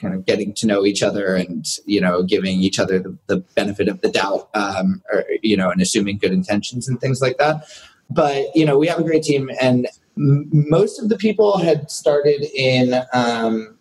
kind 0.00 0.14
of 0.14 0.24
getting 0.24 0.54
to 0.54 0.66
know 0.66 0.84
each 0.84 1.02
other 1.02 1.34
and 1.34 1.66
you 1.84 2.00
know 2.00 2.22
giving 2.22 2.60
each 2.60 2.78
other 2.78 2.98
the, 2.98 3.16
the 3.26 3.38
benefit 3.54 3.88
of 3.88 4.00
the 4.00 4.10
doubt, 4.10 4.48
um, 4.54 5.02
or 5.12 5.24
you 5.42 5.56
know, 5.56 5.70
and 5.70 5.80
assuming 5.80 6.18
good 6.18 6.32
intentions 6.32 6.88
and 6.88 7.00
things 7.00 7.20
like 7.20 7.38
that. 7.38 7.64
But 8.10 8.54
you 8.54 8.64
know, 8.64 8.78
we 8.78 8.86
have 8.88 8.98
a 8.98 9.04
great 9.04 9.22
team, 9.22 9.50
and 9.60 9.86
m- 10.16 10.48
most 10.52 11.00
of 11.00 11.08
the 11.08 11.16
people 11.16 11.58
had 11.58 11.90
started 11.90 12.44
in. 12.54 13.02
Um, 13.12 13.78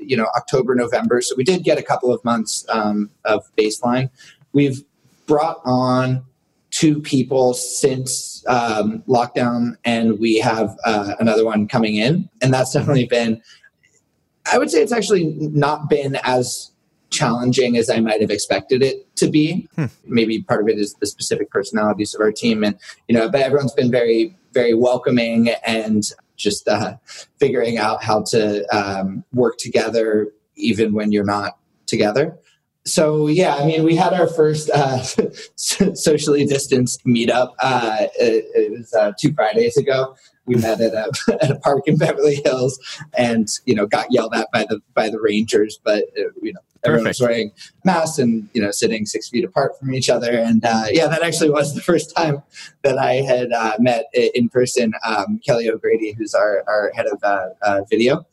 you 0.00 0.16
know 0.16 0.28
October, 0.36 0.74
November. 0.74 1.20
So 1.20 1.34
we 1.36 1.44
did 1.44 1.64
get 1.64 1.76
a 1.76 1.82
couple 1.82 2.14
of 2.14 2.24
months 2.24 2.64
um, 2.70 3.10
of 3.24 3.44
baseline. 3.56 4.08
We've 4.52 4.82
brought 5.26 5.60
on 5.64 6.24
two 6.70 7.00
people 7.00 7.54
since 7.54 8.44
um, 8.46 9.02
lockdown, 9.08 9.76
and 9.84 10.18
we 10.18 10.38
have 10.38 10.76
uh, 10.84 11.14
another 11.18 11.44
one 11.44 11.68
coming 11.68 11.96
in. 11.96 12.28
And 12.42 12.52
that's 12.52 12.72
definitely 12.74 13.06
been, 13.06 13.42
I 14.52 14.58
would 14.58 14.70
say 14.70 14.82
it's 14.82 14.92
actually 14.92 15.24
not 15.38 15.88
been 15.88 16.16
as 16.24 16.70
challenging 17.10 17.76
as 17.76 17.88
I 17.88 18.00
might 18.00 18.20
have 18.20 18.30
expected 18.30 18.82
it 18.82 19.14
to 19.16 19.30
be. 19.30 19.68
Hmm. 19.76 19.86
Maybe 20.04 20.42
part 20.42 20.60
of 20.60 20.68
it 20.68 20.78
is 20.78 20.94
the 20.94 21.06
specific 21.06 21.50
personalities 21.50 22.14
of 22.14 22.20
our 22.20 22.32
team. 22.32 22.62
And, 22.62 22.78
you 23.08 23.16
know, 23.16 23.30
but 23.30 23.40
everyone's 23.40 23.72
been 23.72 23.90
very, 23.90 24.36
very 24.52 24.74
welcoming 24.74 25.50
and 25.66 26.04
just 26.36 26.68
uh, 26.68 26.96
figuring 27.38 27.78
out 27.78 28.02
how 28.02 28.22
to 28.30 28.66
um, 28.74 29.24
work 29.32 29.56
together 29.58 30.28
even 30.56 30.92
when 30.92 31.12
you're 31.12 31.24
not 31.24 31.58
together 31.86 32.38
so 32.88 33.26
yeah, 33.26 33.56
I 33.56 33.66
mean, 33.66 33.84
we 33.84 33.94
had 33.94 34.14
our 34.14 34.26
first 34.26 34.70
uh, 34.70 35.02
socially 35.56 36.44
distanced 36.46 37.04
meetup. 37.04 37.52
Uh, 37.60 38.06
it, 38.18 38.46
it, 38.54 38.72
was 38.72 38.92
uh, 38.94 39.12
two 39.18 39.32
Fridays 39.34 39.76
ago. 39.76 40.16
We 40.48 40.56
met 40.56 40.80
at 40.80 40.94
a, 40.94 41.12
at 41.42 41.50
a 41.50 41.56
park 41.60 41.86
in 41.86 41.96
Beverly 41.96 42.40
Hills, 42.44 42.78
and 43.16 43.48
you 43.66 43.74
know, 43.74 43.86
got 43.86 44.06
yelled 44.10 44.34
at 44.34 44.48
by 44.52 44.64
the 44.64 44.80
by 44.94 45.08
the 45.08 45.20
rangers. 45.20 45.78
But 45.84 46.04
uh, 46.18 46.30
you 46.42 46.52
know, 46.52 46.60
everyone 46.84 47.08
was 47.08 47.20
wearing 47.20 47.52
masks 47.84 48.18
and 48.18 48.48
you 48.54 48.62
know, 48.62 48.70
sitting 48.70 49.06
six 49.06 49.28
feet 49.28 49.44
apart 49.44 49.78
from 49.78 49.94
each 49.94 50.08
other. 50.08 50.30
And 50.30 50.64
uh, 50.64 50.86
yeah, 50.90 51.06
that 51.06 51.22
actually 51.22 51.50
was 51.50 51.74
the 51.74 51.82
first 51.90 52.16
time 52.16 52.42
that 52.82 52.98
I 52.98 53.14
had 53.14 53.52
uh, 53.52 53.76
met 53.78 54.06
in 54.14 54.48
person 54.48 54.92
um, 55.06 55.40
Kelly 55.46 55.70
O'Grady, 55.70 56.12
who's 56.18 56.34
our 56.34 56.64
our 56.66 56.90
head 56.94 57.06
of 57.06 57.88
video. 57.88 58.26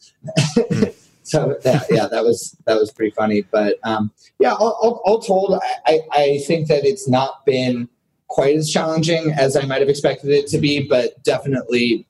Mm 0.57 0.95
so 1.25 1.57
yeah, 1.65 1.81
yeah, 1.89 2.07
that 2.07 2.23
was 2.23 2.55
that 2.65 2.77
was 2.79 2.91
pretty 2.91 3.11
funny. 3.11 3.41
But 3.41 3.77
um, 3.83 4.11
yeah, 4.39 4.53
all, 4.53 4.77
all, 4.81 5.01
all 5.05 5.19
told, 5.19 5.59
I, 5.85 6.01
I 6.11 6.39
think 6.45 6.67
that 6.67 6.85
it's 6.85 7.09
not 7.09 7.45
been 7.45 7.89
quite 8.35 8.57
as 8.57 8.69
challenging 8.69 9.31
as 9.31 9.55
I 9.55 9.65
might 9.65 9.79
have 9.79 9.87
expected 9.87 10.29
it 10.29 10.47
to 10.47 10.57
be, 10.57 10.85
but 10.85 11.23
definitely 11.23 12.05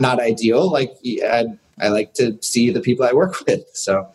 not 0.00 0.18
ideal. 0.18 0.68
Like 0.68 0.96
I, 1.06 1.44
I 1.80 1.88
like 1.90 2.12
to 2.14 2.36
see 2.42 2.70
the 2.70 2.80
people 2.80 3.06
I 3.06 3.12
work 3.12 3.36
with, 3.46 3.64
so 3.72 4.08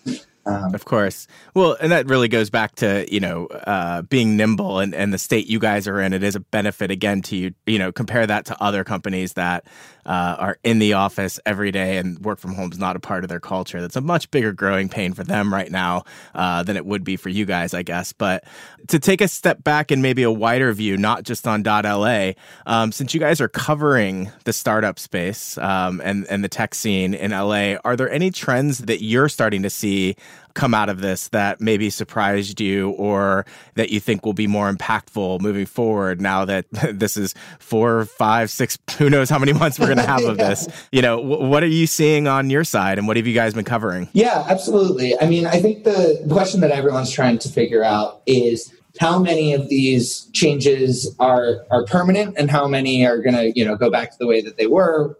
Um, 0.45 0.75
of 0.75 0.83
course. 0.83 1.27
Well, 1.53 1.77
and 1.79 1.91
that 1.93 2.07
really 2.07 2.27
goes 2.27 2.49
back 2.49 2.75
to, 2.75 3.05
you 3.11 3.21
know, 3.21 3.45
uh, 3.47 4.01
being 4.01 4.35
nimble 4.35 4.79
and, 4.79 4.93
and 4.93 5.13
the 5.13 5.17
state 5.17 5.47
you 5.47 5.57
guys 5.57 5.87
are 5.87 6.01
in. 6.01 6.11
It 6.11 6.21
is 6.21 6.35
a 6.35 6.41
benefit, 6.41 6.91
again, 6.91 7.21
to 7.23 7.35
you, 7.37 7.53
you 7.65 7.79
know, 7.79 7.93
compare 7.93 8.27
that 8.27 8.45
to 8.45 8.61
other 8.61 8.83
companies 8.83 9.33
that 9.33 9.65
uh, 10.05 10.35
are 10.37 10.59
in 10.63 10.79
the 10.79 10.93
office 10.93 11.39
every 11.45 11.71
day 11.71 11.97
and 11.97 12.19
work 12.19 12.39
from 12.39 12.53
home 12.53 12.71
is 12.71 12.77
not 12.77 12.95
a 12.95 12.99
part 12.99 13.23
of 13.23 13.29
their 13.29 13.39
culture. 13.39 13.79
That's 13.79 13.95
a 13.95 14.01
much 14.01 14.29
bigger 14.31 14.51
growing 14.51 14.89
pain 14.89 15.13
for 15.13 15.23
them 15.23 15.53
right 15.53 15.71
now 15.71 16.03
uh, 16.35 16.63
than 16.63 16.75
it 16.75 16.85
would 16.85 17.05
be 17.05 17.15
for 17.15 17.29
you 17.29 17.45
guys, 17.45 17.73
I 17.73 17.83
guess. 17.83 18.11
But 18.11 18.43
to 18.89 18.99
take 18.99 19.21
a 19.21 19.29
step 19.29 19.63
back 19.63 19.91
and 19.91 20.01
maybe 20.01 20.23
a 20.23 20.31
wider 20.31 20.73
view, 20.73 20.97
not 20.97 21.23
just 21.23 21.47
on 21.47 21.63
.la, 21.63 22.31
um, 22.65 22.91
since 22.91 23.13
you 23.13 23.19
guys 23.19 23.39
are 23.39 23.47
covering 23.47 24.29
the 24.43 24.51
startup 24.51 24.99
space 24.99 25.57
um, 25.57 26.01
and, 26.03 26.27
and 26.29 26.43
the 26.43 26.49
tech 26.49 26.75
scene 26.75 27.13
in 27.13 27.31
LA, 27.31 27.75
are 27.85 27.95
there 27.95 28.11
any 28.11 28.29
trends 28.29 28.79
that 28.79 29.01
you're 29.01 29.29
starting 29.29 29.63
to 29.63 29.69
see 29.69 30.17
come 30.53 30.73
out 30.73 30.89
of 30.89 31.01
this 31.01 31.29
that 31.29 31.59
maybe 31.59 31.89
surprised 31.89 32.61
you 32.61 32.91
or 32.91 33.45
that 33.75 33.89
you 33.89 33.99
think 33.99 34.25
will 34.25 34.33
be 34.33 34.47
more 34.47 34.71
impactful 34.71 35.41
moving 35.41 35.65
forward 35.65 36.21
now 36.21 36.45
that 36.45 36.65
this 36.71 37.17
is 37.17 37.33
four, 37.59 38.05
five, 38.05 38.49
six, 38.49 38.77
who 38.97 39.09
knows 39.09 39.29
how 39.29 39.39
many 39.39 39.53
months 39.53 39.79
we're 39.79 39.87
going 39.87 39.97
to 39.97 40.05
have 40.05 40.23
of 40.23 40.37
yeah. 40.37 40.49
this? 40.49 40.67
You 40.91 41.01
know, 41.01 41.17
w- 41.17 41.49
what 41.49 41.63
are 41.63 41.67
you 41.67 41.87
seeing 41.87 42.27
on 42.27 42.49
your 42.49 42.63
side 42.63 42.97
and 42.97 43.07
what 43.07 43.17
have 43.17 43.27
you 43.27 43.33
guys 43.33 43.53
been 43.53 43.65
covering? 43.65 44.09
Yeah, 44.13 44.45
absolutely. 44.47 45.19
I 45.19 45.27
mean, 45.27 45.45
I 45.45 45.59
think 45.59 45.83
the 45.83 46.25
question 46.29 46.61
that 46.61 46.71
everyone's 46.71 47.11
trying 47.11 47.39
to 47.39 47.49
figure 47.49 47.83
out 47.83 48.21
is 48.25 48.73
how 48.99 49.17
many 49.17 49.53
of 49.53 49.69
these 49.69 50.29
changes 50.33 51.15
are 51.19 51.65
are 51.71 51.83
permanent 51.85 52.35
and 52.37 52.51
how 52.51 52.67
many 52.67 53.05
are 53.05 53.19
going 53.19 53.35
to 53.35 53.51
you 53.57 53.65
know 53.65 53.75
go 53.75 53.89
back 53.89 54.11
to 54.11 54.17
the 54.19 54.27
way 54.27 54.41
that 54.41 54.57
they 54.57 54.67
were 54.67 55.17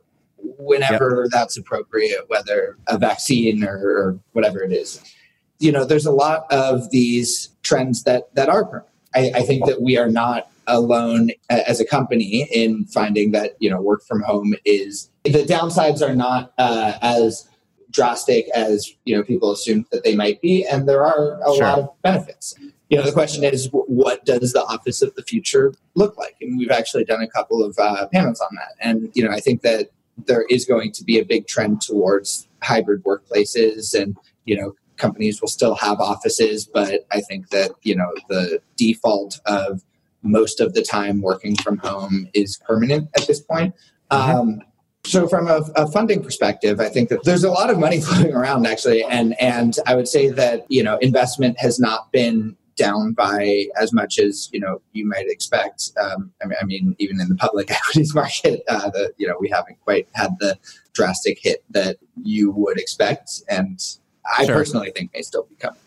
whenever 0.65 1.24
yep. 1.24 1.32
that's 1.32 1.58
appropriate 1.58 2.22
whether 2.27 2.77
a 2.88 2.98
vaccine 2.98 3.63
or, 3.63 3.77
or, 3.77 4.20
whatever 4.34 4.62
it 4.63 4.72
is 4.72 5.01
you 5.63 5.72
know, 5.72 5.86
there's 5.86 6.05
a 6.05 6.12
lot 6.12 6.46
of 6.51 6.89
these 6.91 7.50
trends 7.63 8.03
that 8.03 8.34
that 8.36 8.50
are 8.50 8.65
permanent. 8.65 8.89
I, 9.15 9.32
I 9.36 9.41
think 9.43 9.65
that 9.65 9.82
we 9.82 9.98
are 9.98 10.10
not 10.10 10.51
alone 10.67 11.32
as 11.50 11.79
a 11.79 11.86
company 11.86 12.48
in 12.51 12.86
finding 12.86 13.32
that 13.32 13.55
you 13.60 13.70
know 13.70 13.82
work 13.82 14.03
from 14.05 14.22
home 14.22 14.55
is 14.65 15.10
the 15.24 15.46
downsides 15.46 16.08
are 16.08 16.15
not 16.15 16.51
uh, 16.58 16.98
as 17.01 17.48
drastic 17.91 18.48
as 18.53 18.91
you 19.05 19.15
know 19.15 19.24
people 19.24 19.51
assume 19.51 19.86
that 19.93 20.03
they 20.03 20.15
might 20.15 20.41
be, 20.41 20.65
and 20.65 20.88
there 20.88 21.05
are 21.05 21.39
a 21.41 21.53
sure. 21.55 21.63
lot 21.63 21.79
of 21.79 22.01
benefits. 22.01 22.55
You 22.89 22.98
know, 22.98 23.05
the 23.05 23.13
question 23.13 23.43
is, 23.43 23.70
what 23.72 24.25
does 24.25 24.53
the 24.53 24.63
office 24.65 25.01
of 25.01 25.15
the 25.15 25.24
future 25.24 25.74
look 25.96 26.15
like? 26.17 26.36
And 26.41 26.60
we've 26.60 26.70
actually 26.70 27.05
done 27.05 27.24
a 27.24 27.27
couple 27.27 27.63
of 27.63 27.79
uh, 27.79 28.08
panels 28.08 28.41
on 28.41 28.50
that, 28.55 28.74
and 28.82 29.12
you 29.13 29.24
know, 29.24 29.32
I 29.32 29.39
think 29.39 29.62
that 29.62 29.91
there 30.25 30.46
is 30.50 30.65
going 30.65 30.91
to 30.93 31.03
be 31.03 31.20
a 31.20 31.25
big 31.25 31.48
trend 31.48 31.82
towards 31.82 32.48
hybrid 32.62 33.03
workplaces 33.03 34.00
and 34.00 34.15
you 34.46 34.55
know 34.55 34.74
companies 34.98 35.41
will 35.41 35.50
still 35.50 35.75
have 35.75 36.00
offices, 36.00 36.65
but 36.65 37.05
I 37.12 37.22
think 37.22 37.50
that, 37.50 37.72
you 37.84 37.96
know, 37.96 38.13
the 38.29 38.62
default 38.77 39.39
of 39.46 39.84
most 40.22 40.60
of 40.60 40.74
the 40.74 40.82
time 40.82 41.22
working 41.22 41.55
from 41.58 41.77
home 41.77 42.29
is 42.34 42.58
permanent 42.65 43.10
at 43.15 43.27
this 43.27 43.41
point. 43.41 43.75
Mm-hmm. 44.12 44.36
Um, 44.38 44.62
so 45.05 45.27
from 45.27 45.48
a, 45.48 45.62
a, 45.75 45.91
funding 45.91 46.24
perspective, 46.24 46.79
I 46.79 46.88
think 46.88 47.10
that 47.10 47.25
there's 47.25 47.43
a 47.43 47.51
lot 47.51 47.70
of 47.70 47.77
money 47.77 48.00
floating 48.08 48.34
around 48.34 48.65
actually, 48.65 49.03
and 49.03 49.39
and 49.41 49.75
I 49.86 49.96
would 49.96 50.08
say 50.08 50.29
that 50.29 50.65
you 50.70 50.82
know 50.82 50.98
investment 51.01 51.60
has 51.60 51.77
not 51.77 52.10
been 52.13 52.55
down 52.75 53.13
by 53.13 53.65
as 53.80 53.94
much 53.94 54.20
as 54.20 54.50
you 54.51 54.60
know 54.60 54.82
you 54.94 55.08
might 55.08 55.27
expect. 55.27 55.92
Um, 56.01 56.32
I, 56.42 56.48
mean, 56.48 56.58
I, 56.62 56.65
mean, 56.65 56.96
even 57.00 57.20
in 57.20 57.30
the 57.30 57.36
public 57.36 57.72
equities 57.72 58.13
market, 58.13 58.63
uh, 58.68 58.89
the, 58.89 59.13
you 59.18 59.27
know 59.27 59.36
we 59.39 59.50
haven't 59.50 59.80
quite 59.82 60.08
had 60.13 60.32
the 60.39 60.58
drastic 60.94 61.39
hit 61.42 61.63
that 61.72 61.98
you 62.22 62.51
would 62.51 62.80
expect, 62.80 63.42
and 63.50 63.80
I 64.38 64.46
sure. 64.46 64.56
personally 64.56 64.92
think 64.92 65.13
may 65.13 65.22
still 65.22 65.44
be 65.44 65.56
coming. 65.56 65.80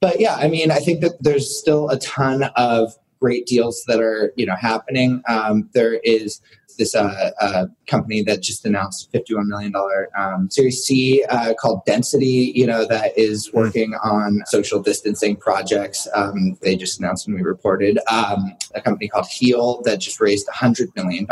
But 0.00 0.20
yeah, 0.20 0.36
I 0.36 0.48
mean, 0.48 0.70
I 0.70 0.78
think 0.78 1.00
that 1.00 1.22
there's 1.22 1.58
still 1.58 1.88
a 1.88 1.98
ton 1.98 2.44
of 2.56 2.92
great 3.20 3.46
deals 3.46 3.84
that 3.88 4.00
are 4.00 4.32
you 4.36 4.46
know 4.46 4.56
happening. 4.56 5.22
Um, 5.28 5.68
there 5.72 5.94
is 6.04 6.40
this 6.78 6.94
uh, 6.94 7.30
uh, 7.40 7.66
company 7.86 8.22
that 8.22 8.42
just 8.42 8.64
announced 8.64 9.12
$51 9.12 9.46
million 9.46 9.72
um, 10.16 10.48
Series 10.50 10.84
C 10.84 11.24
uh, 11.28 11.54
called 11.54 11.84
Density, 11.84 12.52
you 12.54 12.66
know, 12.66 12.86
that 12.86 13.16
is 13.18 13.48
hmm. 13.48 13.58
working 13.58 13.94
on 14.02 14.42
social 14.46 14.80
distancing 14.80 15.36
projects. 15.36 16.08
Um, 16.14 16.56
they 16.62 16.76
just 16.76 16.98
announced 17.00 17.26
when 17.26 17.36
we 17.36 17.42
reported 17.42 17.98
um, 18.10 18.56
a 18.74 18.80
company 18.80 19.08
called 19.08 19.26
Heal 19.26 19.82
that 19.82 19.98
just 19.98 20.20
raised 20.20 20.46
$100 20.48 20.94
million 20.96 21.26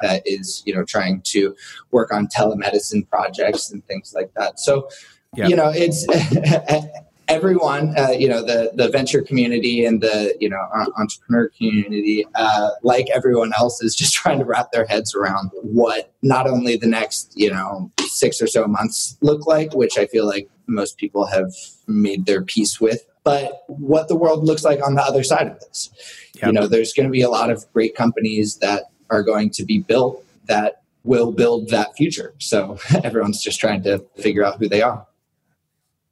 that 0.00 0.22
is, 0.24 0.62
you 0.64 0.74
know, 0.74 0.84
trying 0.84 1.20
to 1.26 1.54
work 1.90 2.12
on 2.12 2.28
telemedicine 2.28 3.08
projects 3.08 3.70
and 3.70 3.84
things 3.86 4.14
like 4.14 4.32
that. 4.34 4.58
So 4.58 4.88
Yep. 5.36 5.50
You 5.50 5.56
know, 5.56 5.70
it's 5.74 6.06
everyone, 7.28 7.94
uh, 7.98 8.10
you 8.10 8.28
know, 8.28 8.42
the 8.42 8.70
the 8.74 8.88
venture 8.88 9.22
community 9.22 9.84
and 9.84 10.00
the 10.00 10.34
you 10.40 10.48
know 10.48 10.60
entrepreneur 10.96 11.48
community, 11.48 12.26
uh, 12.34 12.70
like 12.82 13.08
everyone 13.14 13.52
else, 13.58 13.82
is 13.82 13.94
just 13.94 14.14
trying 14.22 14.38
to 14.38 14.44
wrap 14.44 14.72
their 14.72 14.86
heads 14.86 15.14
around 15.14 15.50
what 15.62 16.12
not 16.22 16.46
only 16.46 16.76
the 16.76 16.86
next 16.86 17.32
you 17.36 17.50
know 17.50 17.90
six 18.06 18.40
or 18.40 18.46
so 18.46 18.66
months 18.66 19.16
look 19.20 19.46
like, 19.46 19.74
which 19.74 19.98
I 19.98 20.06
feel 20.06 20.26
like 20.26 20.48
most 20.66 20.98
people 20.98 21.26
have 21.26 21.52
made 21.86 22.26
their 22.26 22.42
peace 22.42 22.80
with, 22.80 23.06
but 23.24 23.62
what 23.68 24.08
the 24.08 24.16
world 24.16 24.44
looks 24.44 24.64
like 24.64 24.84
on 24.84 24.94
the 24.94 25.02
other 25.02 25.22
side 25.22 25.46
of 25.46 25.60
this. 25.60 25.90
Yep. 26.34 26.46
You 26.46 26.52
know, 26.52 26.66
there's 26.66 26.92
going 26.92 27.06
to 27.06 27.12
be 27.12 27.22
a 27.22 27.30
lot 27.30 27.50
of 27.50 27.64
great 27.72 27.94
companies 27.94 28.56
that 28.56 28.84
are 29.10 29.22
going 29.22 29.50
to 29.50 29.64
be 29.64 29.78
built 29.78 30.24
that 30.46 30.82
will 31.04 31.32
build 31.32 31.68
that 31.70 31.96
future. 31.96 32.34
So 32.38 32.78
everyone's 33.04 33.42
just 33.42 33.60
trying 33.60 33.82
to 33.84 34.04
figure 34.16 34.44
out 34.44 34.58
who 34.58 34.68
they 34.68 34.82
are. 34.82 35.06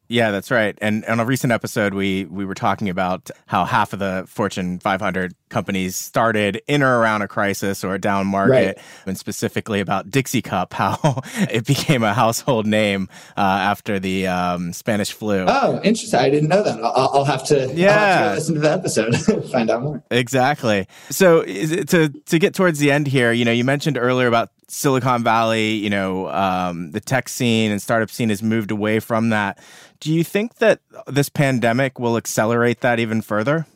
Yeah, 0.09 0.31
that's 0.31 0.51
right. 0.51 0.77
And 0.83 1.05
on 1.07 1.19
a 1.19 1.25
recent 1.25 1.53
episode, 1.53 1.95
we 1.95 2.27
we 2.27 2.45
were 2.45 2.55
talking 2.55 2.91
about 2.91 3.31
how 3.47 3.65
half 3.65 3.93
of 3.93 3.99
the 3.99 4.25
Fortune 4.29 4.79
500 4.79 5.35
companies 5.49 5.97
started 5.97 6.61
in 6.67 6.83
or 6.83 6.99
around 6.99 7.23
a 7.23 7.29
crisis 7.29 7.83
or 7.83 7.95
a 7.95 7.99
down 7.99 8.27
market, 8.27 8.77
right. 8.77 8.79
and 9.07 9.17
specifically 9.17 9.81
about 9.81 10.11
Dixie 10.11 10.43
Cup, 10.43 10.73
how 10.75 11.23
it 11.51 11.67
became 11.67 12.03
a 12.03 12.13
household 12.13 12.67
name 12.67 13.09
uh, 13.37 13.41
after 13.41 13.99
the 13.99 14.27
um, 14.27 14.73
Spanish 14.75 15.13
flu. 15.13 15.47
Oh, 15.49 15.81
interesting! 15.83 16.21
I 16.21 16.29
didn't 16.29 16.51
know 16.51 16.63
that. 16.63 16.83
I'll, 16.83 17.11
I'll 17.15 17.25
have 17.25 17.45
to 17.47 17.73
yeah 17.75 17.93
have 17.93 18.29
to 18.29 18.35
listen 18.35 18.55
to 18.57 18.61
the 18.61 18.73
episode 18.73 19.51
find 19.51 19.71
out 19.71 19.83
more. 19.83 20.03
Exactly. 20.11 20.87
So 21.11 21.45
to 21.45 22.09
to 22.09 22.39
get 22.39 22.55
towards 22.55 22.79
the 22.79 22.93
end 22.93 23.07
here, 23.07 23.33
you 23.33 23.47
know, 23.47 23.53
you 23.53 23.65
mentioned 23.65 23.97
earlier 23.97 24.27
about 24.27 24.51
Silicon 24.69 25.23
Valley, 25.23 25.75
you 25.75 25.91
know, 25.91 26.29
um, 26.31 26.91
the 26.91 27.01
tech 27.01 27.29
scene 27.29 27.71
and 27.71 27.81
startup 27.81 28.11
scene 28.11 28.31
has 28.31 28.43
moved 28.43 28.71
away 28.71 28.99
from 29.01 29.31
that. 29.31 29.59
Do 30.05 30.13
you 30.13 30.23
think 30.23 30.57
that 30.57 30.81
this 31.07 31.31
pandemic 31.31 31.99
will 31.99 32.19
accelerate 32.19 32.83
that 32.83 33.01
even 33.01 33.23
further? 33.23 33.67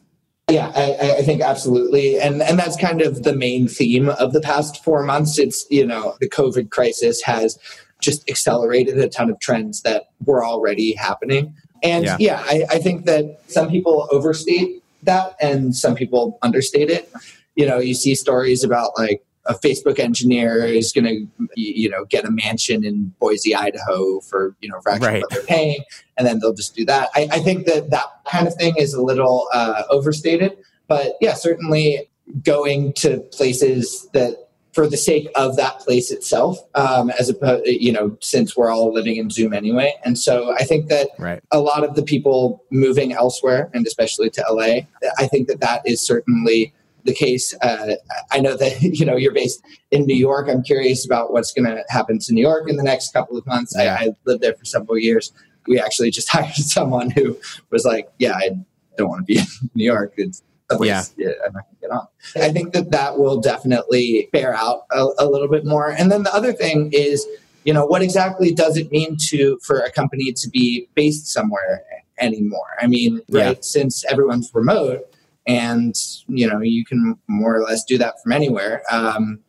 Yeah, 0.51 0.71
I, 0.77 1.17
I, 1.21 1.23
think 1.23 1.41
absolutely, 1.41 2.21
and 2.21 2.43
and 2.43 2.59
that's 2.59 2.77
kind 2.77 3.01
of 3.01 3.23
the 3.23 3.35
main 3.35 3.67
theme 3.67 4.11
of 4.11 4.35
the 4.35 4.41
past 4.43 4.85
four 4.85 5.03
months. 5.03 5.38
It's 5.38 5.64
you 5.71 5.87
know 5.87 6.17
the 6.21 6.29
COVID 6.29 6.69
crisis 6.69 7.23
has 7.23 7.59
just 8.03 8.29
accelerated 8.29 8.99
a 8.99 9.09
ton 9.09 9.31
of 9.31 9.41
trends 9.41 9.81
that 9.83 10.11
were 10.27 10.45
already 10.45 10.93
happening, 10.93 11.55
and 11.83 12.05
yeah, 12.05 12.19
yeah 12.21 12.45
I, 12.45 12.64
I 12.73 12.79
think 12.79 13.07
that 13.07 13.41
some 13.47 13.71
people 13.71 14.07
overstate 14.12 14.83
that 15.05 15.35
and 15.41 15.75
some 15.75 15.95
people 15.95 16.38
understate 16.43 16.91
it. 16.91 17.11
You 17.55 17.67
know, 17.67 17.79
you 17.79 17.95
see 17.95 18.14
stories 18.14 18.62
about 18.62 18.99
like 18.99 19.23
a 19.48 19.54
Facebook 19.54 19.98
engineer 19.98 20.64
is 20.64 20.92
going 20.92 21.04
to, 21.04 21.48
you 21.56 21.88
know, 21.88 22.04
get 22.04 22.24
a 22.24 22.30
mansion 22.30 22.84
in 22.84 23.14
Boise, 23.18 23.54
Idaho 23.54 24.20
for, 24.20 24.54
you 24.61 24.68
know, 24.68 24.80
fraction 24.80 25.06
right. 25.06 25.20
what 25.22 25.30
they're 25.30 25.42
paying, 25.44 25.82
and 26.16 26.26
then 26.26 26.38
they'll 26.38 26.54
just 26.54 26.76
do 26.76 26.84
that. 26.84 27.08
I, 27.14 27.28
I 27.32 27.38
think 27.40 27.66
that 27.66 27.90
that 27.90 28.04
kind 28.30 28.46
of 28.46 28.54
thing 28.54 28.74
is 28.76 28.94
a 28.94 29.02
little 29.02 29.48
uh, 29.52 29.84
overstated, 29.88 30.58
but 30.87 31.14
yeah, 31.20 31.34
certainly 31.34 32.08
going 32.44 32.92
to 32.94 33.20
places 33.32 34.08
that 34.12 34.48
for 34.72 34.87
the 34.87 34.96
sake 34.96 35.28
of 35.34 35.56
that 35.56 35.80
place 35.80 36.11
itself, 36.11 36.58
um, 36.74 37.11
as 37.18 37.28
opposed, 37.28 37.66
you 37.66 37.90
know, 37.90 38.16
since 38.20 38.56
we're 38.56 38.70
all 38.70 38.92
living 38.92 39.16
in 39.16 39.30
Zoom 39.30 39.52
anyway. 39.52 39.94
And 40.04 40.16
so 40.18 40.54
I 40.54 40.64
think 40.64 40.88
that 40.88 41.08
right. 41.18 41.42
a 41.50 41.58
lot 41.58 41.84
of 41.84 41.94
the 41.94 42.02
people 42.02 42.62
moving 42.70 43.12
elsewhere, 43.12 43.70
and 43.74 43.87
especially 43.87 44.30
to 44.30 44.44
LA, 44.48 44.82
I 45.18 45.26
think 45.26 45.48
that 45.48 45.61
that 45.61 45.82
is 45.84 46.00
certainly 46.00 46.72
the 47.09 47.14
case. 47.14 47.55
Uh, 47.61 47.94
I 48.31 48.40
know 48.40 48.57
that 48.57 48.81
you 48.83 49.05
know 49.05 49.16
you're 49.16 49.33
based 49.33 49.64
in 49.90 50.07
New 50.07 50.14
York. 50.14 50.49
I'm 50.49 50.62
curious 50.62 51.05
about 51.05 51.33
what's 51.33 51.53
going 51.53 51.64
to 51.64 51.83
happen 51.88 52.18
to 52.21 52.33
New 52.33 52.42
York 52.42 52.68
in 52.68 52.77
the 52.77 52.83
next 52.85 53.12
couple 53.12 53.37
of 53.37 53.47
months. 53.47 53.75
I, 53.75 53.88
I, 53.88 54.09
lived 54.27 54.42
there 54.42 54.55
for 54.55 54.64
several 54.64 54.99
years. 54.99 55.33
We 55.66 55.81
actually 55.81 56.11
just 56.11 56.29
hired 56.33 56.55
someone 56.55 57.11
who 57.11 57.37
was 57.71 57.85
like, 57.85 58.09
"Yeah, 58.18 58.35
I 58.35 58.51
don't 58.97 59.09
want 59.09 59.27
to 59.27 59.33
be 59.33 59.38
in 59.38 59.47
New 59.75 59.85
York. 59.85 60.14
It's 60.16 60.42
yeah. 60.81 61.03
yeah, 61.16 61.31
I'm 61.44 61.53
not 61.55 61.68
to 61.71 61.77
get 61.81 61.90
on." 61.90 62.07
I 62.37 62.53
think 62.53 62.73
that 62.75 62.90
that 62.92 63.18
will 63.18 63.40
definitely 63.40 64.29
bear 64.33 64.55
out 64.55 64.83
a, 64.92 65.09
a 65.18 65.27
little 65.27 65.49
bit 65.49 65.64
more. 65.64 65.90
And 65.90 66.12
then 66.12 66.23
the 66.23 66.35
other 66.35 66.53
thing 66.53 66.90
is, 66.92 67.27
you 67.64 67.73
know, 67.73 67.87
what 67.87 68.03
exactly 68.03 68.53
does 68.53 68.77
it 68.77 68.92
mean 68.92 69.16
to 69.29 69.59
for 69.62 69.81
a 69.81 69.90
company 69.90 70.33
to 70.33 70.49
be 70.51 70.88
based 70.94 71.27
somewhere 71.27 71.83
anymore? 72.21 72.77
I 72.81 72.87
mean, 72.87 73.23
right? 73.31 73.57
Yeah. 73.57 73.62
Since 73.62 74.05
everyone's 74.05 74.51
remote 74.53 75.07
and 75.48 75.96
you 76.28 76.46
know 76.46 76.61
you 76.61 76.84
can 76.84 77.18
more 77.26 77.56
or 77.56 77.62
less 77.62 77.82
do 77.82 77.98
that 77.98 78.22
from 78.22 78.32
anywhere. 78.32 78.82
Um, 78.92 79.40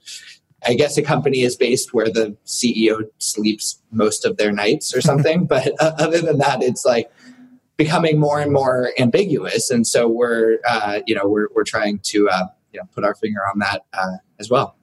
I 0.66 0.74
guess 0.74 0.98
a 0.98 1.02
company 1.02 1.42
is 1.42 1.56
based 1.56 1.94
where 1.94 2.10
the 2.10 2.36
CEO 2.46 3.04
sleeps 3.20 3.82
most 3.92 4.26
of 4.26 4.38
their 4.38 4.52
nights 4.52 4.96
or 4.96 5.02
something. 5.10 5.46
but 5.46 5.72
uh, 5.80 5.92
other 6.00 6.22
than 6.22 6.40
that, 6.40 6.64
it's 6.64 6.86
like 6.86 7.12
becoming 7.78 8.20
more 8.20 8.40
and 8.40 8.52
more 8.52 8.92
ambiguous, 8.98 9.70
and 9.70 9.86
so 9.86 10.08
we're 10.08 10.60
uh, 10.68 11.02
you 11.06 11.14
know 11.14 11.28
we're 11.28 11.50
we're 11.54 11.64
trying 11.66 12.00
to 12.00 12.30
uh, 12.30 12.48
you 12.74 12.80
know 12.80 12.88
put 12.96 13.04
our 13.04 13.14
finger 13.14 13.42
on 13.54 13.60
that 13.60 13.82
uh, 13.94 14.18
as 14.40 14.50
well. 14.50 14.76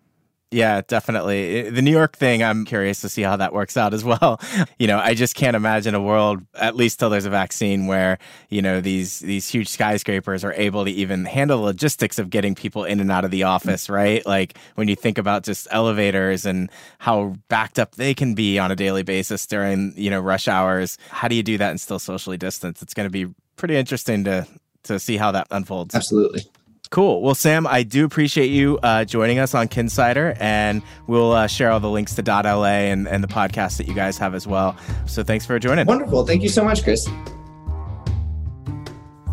Yeah, 0.53 0.81
definitely. 0.87 1.71
The 1.71 1.83
New 1.83 1.91
York 1.91 2.17
thing, 2.17 2.41
I'm 2.43 2.65
curious 2.65 3.01
to 3.01 3.09
see 3.09 3.23
how 3.23 3.37
that 3.37 3.53
works 3.53 3.77
out 3.77 3.93
as 3.93 4.05
well. 4.05 4.41
You 4.79 4.87
know, 4.87 4.99
I 4.99 5.15
just 5.15 5.35
can't 5.35 5.57
imagine 5.57 5.95
a 5.95 6.03
world, 6.03 6.43
at 6.55 6.77
least 6.77 6.99
till 6.99 7.09
there's 7.09 7.25
a 7.25 7.31
vaccine, 7.31 7.87
where 7.87 8.19
you 8.51 8.61
know 8.61 8.81
these 8.81 9.21
these 9.21 9.49
huge 9.49 9.69
skyscrapers 9.69 10.45
are 10.45 10.53
able 10.53 10.85
to 10.85 10.91
even 10.91 11.25
handle 11.25 11.59
the 11.59 11.65
logistics 11.65 12.19
of 12.19 12.29
getting 12.29 12.55
people 12.55 12.85
in 12.85 13.01
and 13.01 13.11
out 13.11 13.25
of 13.25 13.31
the 13.31 13.45
office, 13.45 13.87
mm. 13.87 13.95
right? 13.95 14.27
Like 14.27 14.59
when 14.75 14.89
you 14.89 14.97
think 14.97 15.19
about 15.19 15.45
just 15.45 15.67
elevators 15.71 16.45
and 16.45 16.71
how 16.99 17.37
backed 17.49 17.79
up 17.79 17.95
they 17.95 18.13
can 18.13 18.35
be 18.35 18.59
on 18.59 18.71
a 18.71 18.77
daily 18.77 19.03
basis 19.03 19.47
during 19.47 19.95
you 19.97 20.11
know 20.11 20.21
rush 20.21 20.47
hours. 20.47 20.99
How 21.09 21.29
do 21.29 21.35
you 21.35 21.43
do 21.43 21.57
that 21.59 21.71
and 21.71 21.81
still 21.81 21.99
socially 21.99 22.37
distance? 22.37 22.83
It's 22.83 22.95
going 22.95 23.07
to 23.07 23.11
be 23.11 23.33
pretty 23.57 23.77
interesting 23.77 24.25
to 24.25 24.47
to 24.85 24.99
see 24.99 25.17
how 25.17 25.33
that 25.33 25.47
unfolds. 25.51 25.95
Absolutely. 25.95 26.43
Cool. 26.91 27.21
Well, 27.21 27.35
Sam, 27.35 27.67
I 27.67 27.83
do 27.83 28.05
appreciate 28.05 28.47
you 28.47 28.79
uh, 28.83 29.05
joining 29.05 29.39
us 29.39 29.55
on 29.55 29.69
Kinsider, 29.69 30.37
and 30.41 30.83
we'll 31.07 31.33
uh, 31.33 31.47
share 31.47 31.71
all 31.71 31.81
the 31.81 31.91
links 31.91 32.15
to 32.15 32.23
.la 32.23 32.65
and, 32.65 33.09
and 33.09 33.23
the 33.23 33.29
podcast 33.29 33.79
that 33.79 33.89
you 33.89 33.95
guys 33.95 34.19
have 34.19 34.35
as 34.35 34.47
well. 34.47 34.77
So 35.07 35.23
thanks 35.23 35.45
for 35.45 35.59
joining. 35.59 35.87
Wonderful. 35.87 36.25
Thank 36.27 36.43
you 36.43 36.49
so 36.49 36.65
much, 36.65 36.85
Chris. 36.85 37.09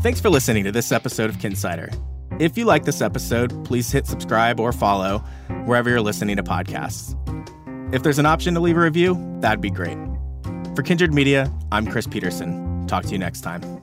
Thanks 0.02 0.20
for 0.20 0.30
listening 0.30 0.64
to 0.66 0.72
this 0.72 0.92
episode 0.92 1.30
of 1.30 1.38
Kinsider. 1.38 1.94
If 2.40 2.58
you 2.58 2.66
like 2.66 2.84
this 2.84 3.02
episode, 3.02 3.64
please 3.66 3.92
hit 3.92 4.08
subscribe 4.08 4.60
or 4.60 4.74
follow 4.74 5.20
wherever 5.66 5.90
you're 5.90 6.02
listening 6.02 6.36
to 6.38 6.44
podcasts. 6.44 7.16
If 7.94 8.02
there's 8.02 8.20
an 8.20 8.26
option 8.26 8.56
to 8.56 8.60
leave 8.60 8.76
a 8.76 8.82
review, 8.82 9.16
that'd 9.40 9.62
be 9.62 9.70
great. 9.70 9.98
For 10.76 10.82
Kindred 10.82 11.14
Media, 11.14 11.54
I'm 11.72 11.86
Chris 11.86 12.08
Peterson. 12.08 12.88
Talk 12.88 13.04
to 13.04 13.12
you 13.12 13.20
next 13.20 13.42
time. 13.42 13.83